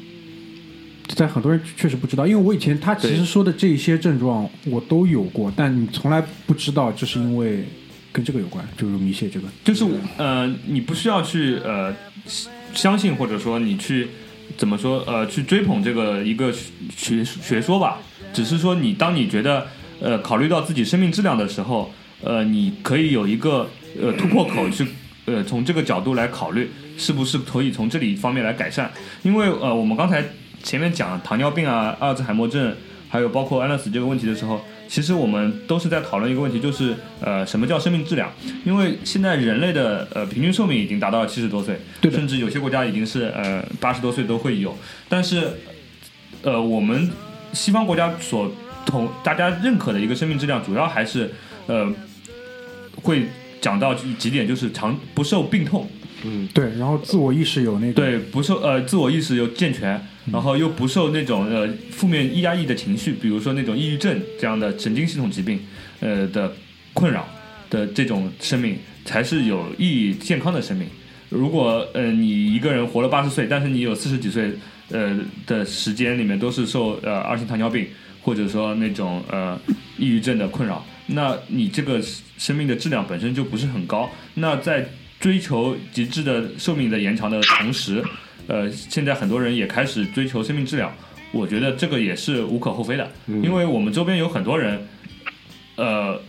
[1.14, 7.64] 在很多人确实不知道，因为我以前他其实说的这些症状我都有过，但你从来不知道这是因为
[8.10, 9.48] 跟这个有关，就是迷泻这个。
[9.64, 9.84] 就是
[10.16, 11.94] 呃，你不需要去呃
[12.72, 14.08] 相信，或者说你去。
[14.56, 15.02] 怎么说？
[15.06, 17.98] 呃，去追捧这个一个学学学说吧，
[18.32, 19.66] 只是说你当你觉得
[20.00, 21.92] 呃考虑到自己生命质量的时候，
[22.22, 23.68] 呃，你可以有一个
[24.00, 24.86] 呃突破口去
[25.26, 28.90] 呃从这个角度来考虑，是不是可以从这里方面来改善？
[29.22, 30.24] 因为呃我们刚才
[30.62, 32.74] 前面讲糖尿病啊、阿尔兹海默症，
[33.08, 38.30] 还有包括安乐死这个问题的时候，其实我们都是在讨论一个问题，就是呃什么叫生命质量？
[38.62, 44.76] 因为现在人类的呃平均寿命已经达到了七十多岁，对甚至有些国家已经是呃八十多岁都会有，
[45.08, 45.48] 但是
[46.42, 47.10] 呃我们
[47.54, 48.52] 西方国家所
[48.84, 51.30] 同大家认可的一个生命质量，主要还是
[51.68, 51.90] 呃
[52.96, 53.28] 会
[53.62, 55.88] 讲到几点，就是长不受病痛，
[56.22, 65.58] 嗯对，然后自我意识有那个对，不受呃自我意识有健全，然后又不受那种呃负面压抑的情绪，比如说那种抑郁症这样的神经系统疾病
[66.00, 66.52] 呃的
[66.92, 67.26] 困扰
[67.68, 70.86] 的这种生命，才是有意义健康的生命。
[71.28, 74.52] 如果呃你一个人活了八十岁，但是你有四十几岁
[74.90, 77.86] 呃的时间里面都是受呃二型糖尿病
[78.20, 79.58] 或者说那种呃
[79.98, 82.00] 抑郁症的困扰，那你这个
[82.38, 84.08] 生命的质量本身就不是很高。
[84.34, 84.86] 那在
[85.18, 88.04] 追求极致的寿命的延长的同时，
[88.52, 90.94] 呃，现在很多人也开始追求生命质量，
[91.32, 94.86] 我觉得这个也是无可厚非的，因为我们周边有很多人，
[95.76, 96.20] 呃，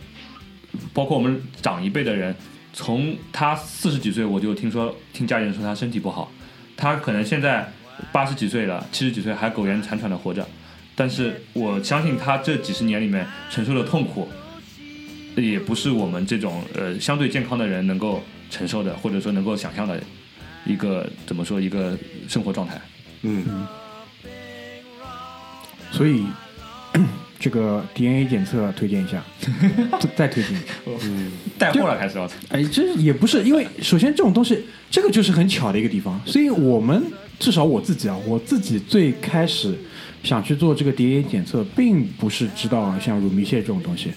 [0.94, 2.34] 包括我们长一辈的人，
[2.72, 6.32] 从他四十几岁我就听说听家里人说他身体不好，
[6.78, 7.70] 他可能现在
[8.10, 10.48] 八十几岁了，七十几岁还苟延残喘的活着，
[10.96, 14.26] 但是我相信他这几十年里面承受的痛苦，
[15.36, 20.02] 也不是我们这种呃相对健康的人能够承受的，或者说能够想象的
[20.64, 21.96] 一个怎么说一个
[22.28, 22.80] 生活状态。
[23.22, 23.66] 嗯，
[25.90, 26.24] 所以
[27.40, 29.22] 这个 DNA 检测推荐一下，
[30.00, 30.72] 再 再推荐一下。
[31.58, 37.02] 带货了开始要哎，这也不是，因为首先这种东西，这个就是很巧的一个地方，所以我们
[37.38, 39.74] 至少我自己啊，我自己最开始
[40.22, 44.10] 想去做这个 DNA 检测，并不是知道像乳糜泻这种东西，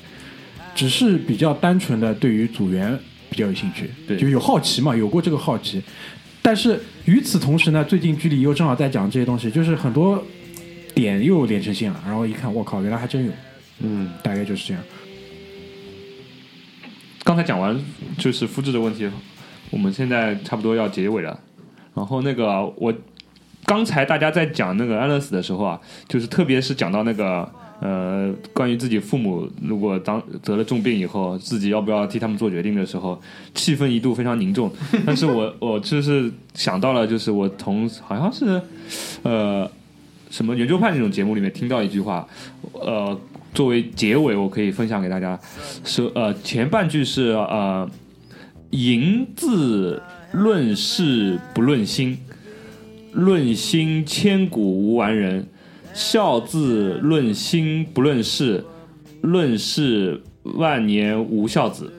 [0.75, 2.97] 只是比较单纯的对于组员
[3.29, 4.17] 比较有兴趣，对。
[4.17, 5.81] 就有好奇嘛，有过这个好奇。
[6.47, 10.23] 但是与此同时呢，最近剧里又正好在讲这些东西，就是很多
[10.95, 13.31] 点又连成线了，然后一看，我靠，原来还真有，
[13.81, 14.81] 嗯，大概就是这样。
[17.25, 17.77] 刚才讲完
[18.17, 19.09] 就是复制的问题，
[19.71, 21.37] 我们现在差不多要结尾了。
[21.93, 22.93] 然后那个我
[23.65, 25.77] 刚才大家在讲那个安乐死的时候啊，
[26.07, 33.21] 就是特别是讲到那个呃关于自己父母如果当得了重病以后，自己要不要替他们做决定的时候，
[33.53, 34.71] 气氛一度非常凝重。
[35.05, 38.61] 但是我 我就是想到了，就是我从好像是
[39.23, 39.69] 呃
[40.30, 42.28] 什么圆桌派那种节目里面听到一句话，
[42.73, 43.19] 呃。
[43.53, 45.39] 作为结尾，我可以分享给大家，
[45.84, 47.89] 说呃前半句是呃
[48.69, 49.99] 淫字
[50.32, 52.19] 论事不论心，
[53.13, 55.41] 论心千古无完人；
[55.97, 58.63] 孝字论心不论事，
[59.21, 61.91] 论事万年无孝子。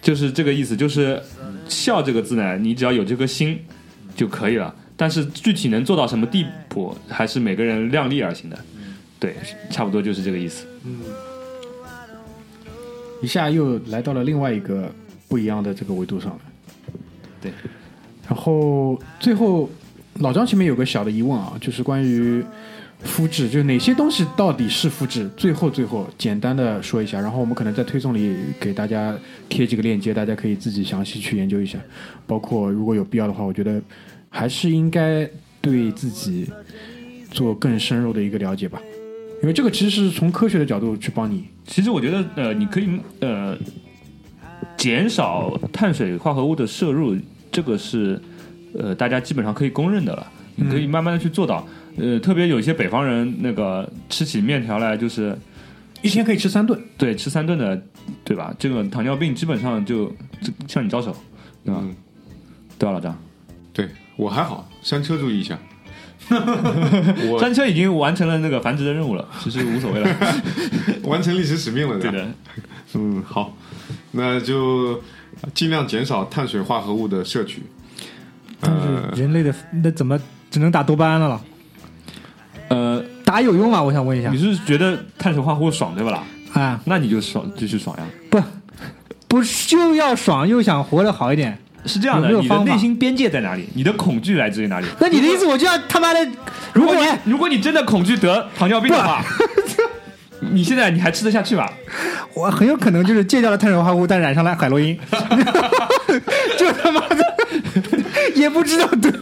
[0.00, 1.20] 就是这个意思，就是
[1.68, 3.58] 孝这个字呢，你只要有这颗心
[4.14, 4.72] 就可以了。
[4.96, 8.56] 但是具体能做到什么地步，还是每个人量力而行的。
[9.18, 9.34] 对，
[9.68, 10.64] 差不多就是这个意思。
[10.84, 11.00] 嗯
[13.20, 14.88] 一下又来到了另外一个
[15.28, 16.40] 不一样的这个维度上了。
[17.40, 17.52] 对，
[18.28, 19.68] 然后最后
[20.20, 22.44] 老张前面有个小的疑问啊，就是关于
[23.00, 25.28] 肤质，就哪些东西到底是肤质？
[25.36, 29.14] 最后最后简单的说一下，然后我们可能在推送里给大家
[29.48, 31.78] 贴几个链接，大家可以自己详细去研究一下。
[32.26, 33.80] 包括如果有必要的话，我觉得
[34.28, 35.28] 还是应该
[35.60, 36.48] 对自己
[37.30, 38.80] 做更深入的一个了解吧。
[39.40, 42.88] 因为这个其实是从科学的角度去帮你其实我觉得，呃，你可以
[43.18, 43.58] 呃
[44.76, 47.16] 减少碳水化合物的摄入，
[47.50, 48.20] 这个是
[48.78, 50.26] 呃大家基本上可以公认的了。
[50.54, 51.66] 你可以慢慢的去做到。
[51.96, 55.36] 呃，特别有一些北方人，那个吃起面条来就是
[56.02, 56.78] 一天可以吃三顿。
[56.98, 57.82] 对吃三顿的，
[58.22, 58.54] 对吧？
[58.58, 60.06] 这个糖尿病基本上就
[60.42, 61.16] 就向你招手，
[61.64, 61.80] 对吧？
[61.82, 61.94] 嗯
[62.78, 63.16] 对吧，老张？
[63.72, 65.58] 对我还好，山车注意一下。
[66.30, 70.16] 我山车已经完成了那个繁殖的任务了，其实无所谓了。
[71.04, 72.28] 完成历史使命了，吧对的，
[72.94, 73.56] 嗯，好，
[74.12, 75.02] 那就
[75.54, 77.62] 尽量减少碳水化合物的摄取。
[78.62, 79.52] 但呃是人类的
[79.82, 80.18] 那怎么
[80.50, 81.40] 只能打多巴胺了了？
[82.68, 83.82] 呃，打有用吗？
[83.82, 84.38] 我想问一下你。
[84.38, 86.22] 是觉得碳水化合物爽对不啦？
[86.54, 88.02] 啊，那你就爽，继续爽呀。
[88.30, 88.42] 不，
[89.28, 91.58] 不是就要爽又想活得好一点。
[91.84, 93.68] 是这样的，你的内心边界在哪里？
[93.74, 94.86] 你的恐惧来自于哪里？
[95.00, 96.24] 那你的意思我就要他妈的，
[96.72, 99.24] 如果如果你如果你真的恐惧得糖尿病的话，
[100.52, 101.72] 你现在你还吃得下去吧？
[102.34, 104.96] 我很有可能就是戒掉了碳水化合物，但染上了海洛因，
[106.58, 107.21] 就他妈的
[108.34, 109.12] 也不知道对。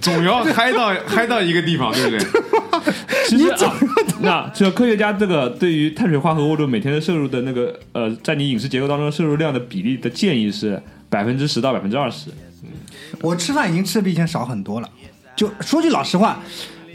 [0.00, 2.42] 总要嗨到嗨到一个地方，对不对？
[3.28, 3.74] 其实啊，
[4.20, 12.30] 那这个科学家这个对于碳水化合物的每天的摄入的那个呃，在你饮食结构当中摄入量的比例的建议是百分之十到百分之二十。
[13.20, 14.88] 我吃饭已经吃的比以前少很多了。
[15.36, 16.42] 就说句老实话，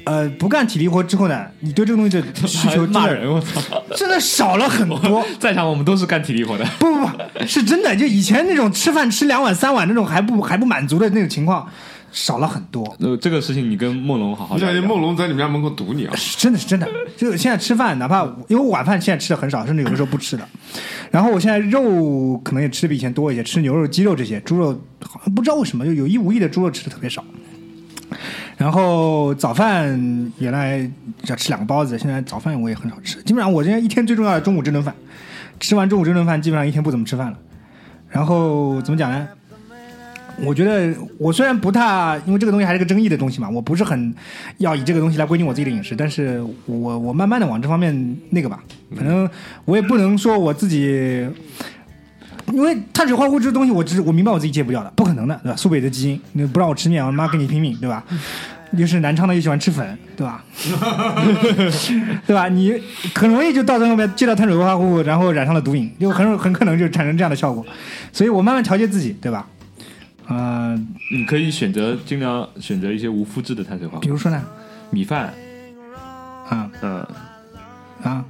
[0.07, 3.83] 呃，不干体力活之后呢，你对这个东西的需求真的 骂人，我操！
[3.93, 5.25] 真的少了很多。
[5.37, 7.93] 在场我们都是干体力活的，不不不，是真的。
[7.93, 11.67] 就以前那种吃饭吃两碗三碗那种还不还不满足的那种情况，
[12.13, 12.95] 少了很多。
[12.99, 14.73] 呃，这个事情你跟梦龙好好我聊聊。
[14.73, 16.15] 感觉梦龙在你们家门口堵你啊！
[16.15, 16.87] 是真的是真的，
[17.17, 20.47] 就现在吃饭，哪怕因为晚饭现在吃的很少，甚至有的时候不吃的。
[21.11, 27.21] 然后我现在肉可能也吃的比以前多一些，吃牛肉、鸡肉这些，猪肉好像不知道为什么就有意无意的猪肉吃的特别少。
[28.57, 30.89] 然后早饭原来
[31.27, 33.21] 要吃两个包子，现在早饭我也很少吃。
[33.23, 34.93] 基本上我现在一天最重要的中午这顿饭，
[35.59, 37.37] 吃完中午这顿饭，基本上一天不怎么吃饭了。
[38.09, 39.27] 然后怎么讲呢？
[40.43, 44.13] 我觉得我虽然不太，因为这个东西还是个争议的东西嘛，我不是很
[44.59, 48.63] 要以这个东西来规定我自己的饮食，但是我我慢慢的往这方面那个吧，
[48.95, 49.27] 反正
[49.65, 51.27] 我也不能说我自己，
[52.53, 55.55] 因为碳水化合物这东西，我知我明白我自己戒不掉的，不可能的，对吧？
[55.55, 58.03] 苏北的基因，你不让我吃面，我他妈跟你拼命，对吧？
[58.73, 60.43] 又是南昌的，又喜欢吃粉，对吧？
[62.27, 62.49] 对吧？
[62.49, 62.73] 你
[63.15, 67.65] 很容易就到最后面戒掉碳水化合物，然后染上了毒瘾，就很很可能就产生这样的效果。
[68.11, 69.47] 所以我慢慢调节自己，对吧？
[70.27, 70.77] 呃，
[71.09, 74.43] 你可以选择尽量选择一些无麸质的碳水化合物，比如说呢，
[74.89, 75.33] 米饭，
[76.49, 77.07] 啊嗯，
[78.03, 78.25] 啊，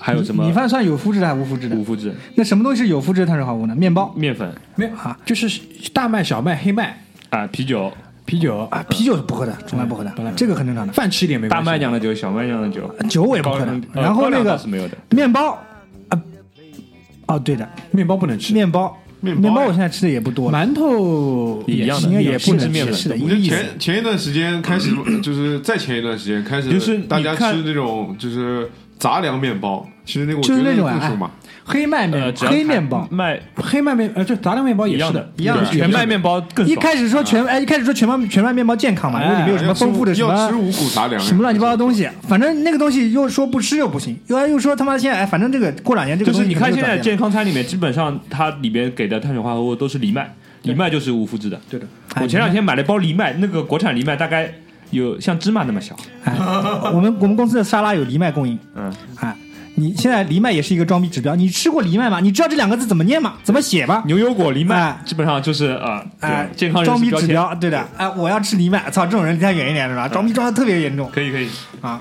[0.00, 0.46] 还有什么？
[0.46, 1.76] 米饭算有麸质的还是无麸质的？
[1.76, 1.84] 无？
[1.84, 2.12] 麸质。
[2.34, 3.26] 那什么东西是有麸质的？
[3.26, 3.74] 碳水化合物呢？
[3.76, 4.12] 面包。
[4.16, 4.50] 面粉。
[4.74, 5.60] 没有啊，就是
[5.92, 6.98] 大麦、小麦、黑麦、
[7.28, 7.92] 啊，啤酒，
[8.24, 10.92] 啤酒啊，啤酒是不喝的，从来不喝的，这个很正常的。
[10.92, 11.64] 饭吃一点没关大。
[11.64, 13.80] 麦酿的酒，小麦酿的酒，酒我也不喝的。
[13.92, 15.52] 然后那个是没有的，面包
[16.08, 16.20] 啊，
[17.26, 19.42] 哦对的，面包不能吃，面包，面包。
[19.42, 23.50] 面包我现在吃的也不多，馒头一样的应该也不能吃，是的，我觉得一个意思。
[23.50, 24.90] 前前一段时间开始，
[25.20, 28.70] 就是再前一段时间开始，就是大家吃那种就是
[29.00, 31.30] 杂粮面包，其实那个我就是那种啊更嘛，
[31.64, 51.58] 黑麦呃，面黑面包，麦黑麦面呃，就杂粮面包也是一样的，一样的全麦面包更一开始说全哎，一开始说全麦全麦面包健康嘛，因为里面有什么丰富的什么要吃五谷杂粮，什么乱七八糟东西，反正那个东西又说不吃又不行，又又说他妈现在哎，反正这个过两年这个就是你看现在健康餐里面，基本上它里边给的碳水化合物都是藜麦，藜麦就是无麸质的。
[51.70, 51.86] 对的。
[52.14, 54.52] 哎我前两天买了一包藜麦，那个国产藜麦大概
[54.90, 56.34] 有像芝麻那么小，哎，
[56.92, 59.34] 我们我们公司的沙拉有藜麦供应，嗯，哎，
[59.76, 62.20] 你现在藜麦也是一个装逼指标，你吃过藜麦吗？
[62.20, 63.34] 你知道这两个字怎么念吗？
[63.42, 64.02] 怎么写吗？
[64.06, 65.00] 牛油果藜麦哎。
[65.06, 67.00] 基本上就是啊，哎，健康人装。
[67.00, 70.08] 逼指标，对的，哎，我要吃藜麦，操，这种人离他远一点是吧？
[70.08, 71.08] 装逼装的特别严重。
[71.12, 71.48] 可以可以，
[71.80, 71.98] 啊，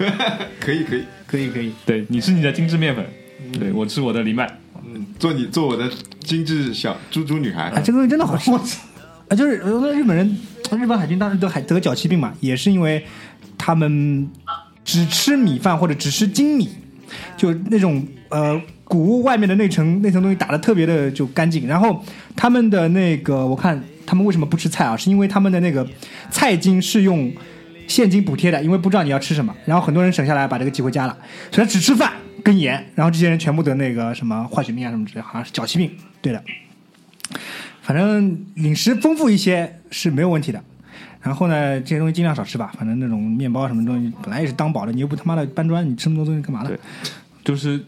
[0.60, 3.06] 可 以可以，可以可以，对你吃你的精致面粉，
[3.60, 4.46] 对我吃我的藜麦，
[4.84, 5.90] 嗯，做你做我的
[6.24, 7.70] 精致小猪猪女孩。
[7.70, 8.52] 啊，，这个东西真的好吃，
[9.30, 10.28] 啊，就是呃日本人，
[10.72, 13.06] 日本海军当时得还得脚气病嘛，也是因为
[13.58, 14.30] 他们
[14.84, 16.70] 只吃米饭或者只吃精米，
[17.38, 22.04] 就那种呃谷物外面的那层那层东西打的特别的就干净，然后
[22.36, 25.88] 他们的那个我看他们为什么不吃菜啊，是因为他们的那个
[26.30, 27.32] 菜金是用。
[27.90, 31.18] 现金补贴的，因为不知道你要吃什么，然后很多人省下来把这个寄回家了，
[31.52, 32.14] 所以他只吃饭
[32.44, 35.90] 跟盐，然后这些人全部得那个什么坏血病啊什么之类，好像是脚气病，
[36.22, 36.40] 对的。
[37.90, 40.64] 反正饮食丰富一些是没有问题的。
[41.24, 42.72] 然后呢，这些东西尽量少吃吧。
[42.78, 46.70] 反正那种面包什么东西本来也是当饱的，你又不他妈的搬砖，你吃那么多东西干嘛呢？
[47.44, 47.84] 就是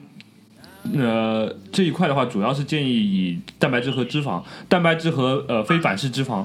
[0.96, 6.44] 呃这一块的话，主要是建议以蛋白质和脂肪，蛋白质和呃非反式脂肪，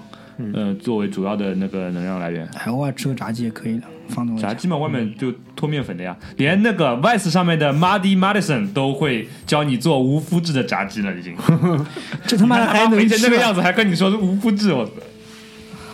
[0.54, 2.48] 呃作为主要的那个能量来源。
[2.54, 4.42] 哎，偶尔吃个炸鸡也可以的，放东西。
[4.42, 11.36] 炸鸡嘛，外面就脱面粉的呀，连那个 Vice 上面的 Muddy Madison 都会教你做无麸质的炸鸡了，已经。
[12.26, 14.92] 这他妈的还能 吃吗这个样子，还跟你说是无麸质，我操！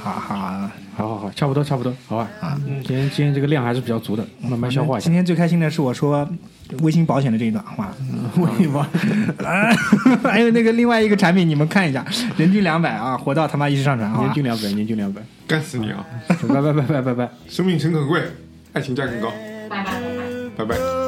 [0.05, 0.71] 哈哈。
[0.95, 2.29] 好好好，差不多差不多，好吧。
[2.39, 5.13] 啊，今天今天这个量还是比较足的，慢慢消化一下今。
[5.13, 6.29] 天最开心的是我说
[6.81, 7.93] 微信保险的这一段话，
[8.37, 8.85] 微信保，
[10.29, 12.05] 还有那个另外一个产品，你们看一下，
[12.37, 14.25] 人均两百啊，活到他妈一时上传，好吧？
[14.25, 16.05] 年均两百，人均两百，干死你啊！
[16.49, 17.29] 拜拜拜拜拜拜。
[17.49, 18.23] 生命诚可贵，
[18.73, 19.31] 爱情价更高，
[19.69, 19.93] 拜拜
[20.57, 20.65] 拜拜。
[20.65, 21.02] 拜拜。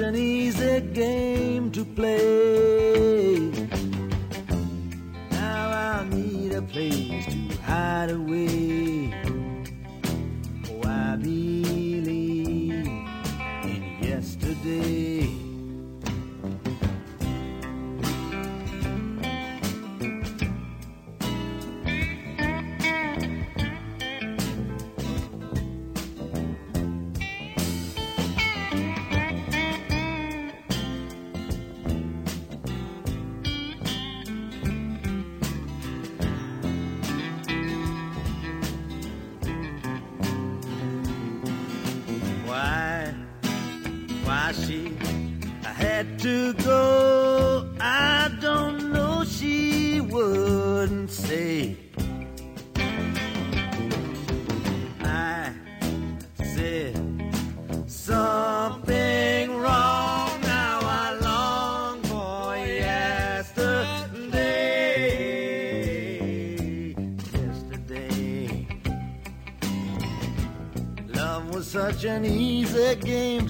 [0.00, 1.17] An easy game
[72.04, 73.47] an easy game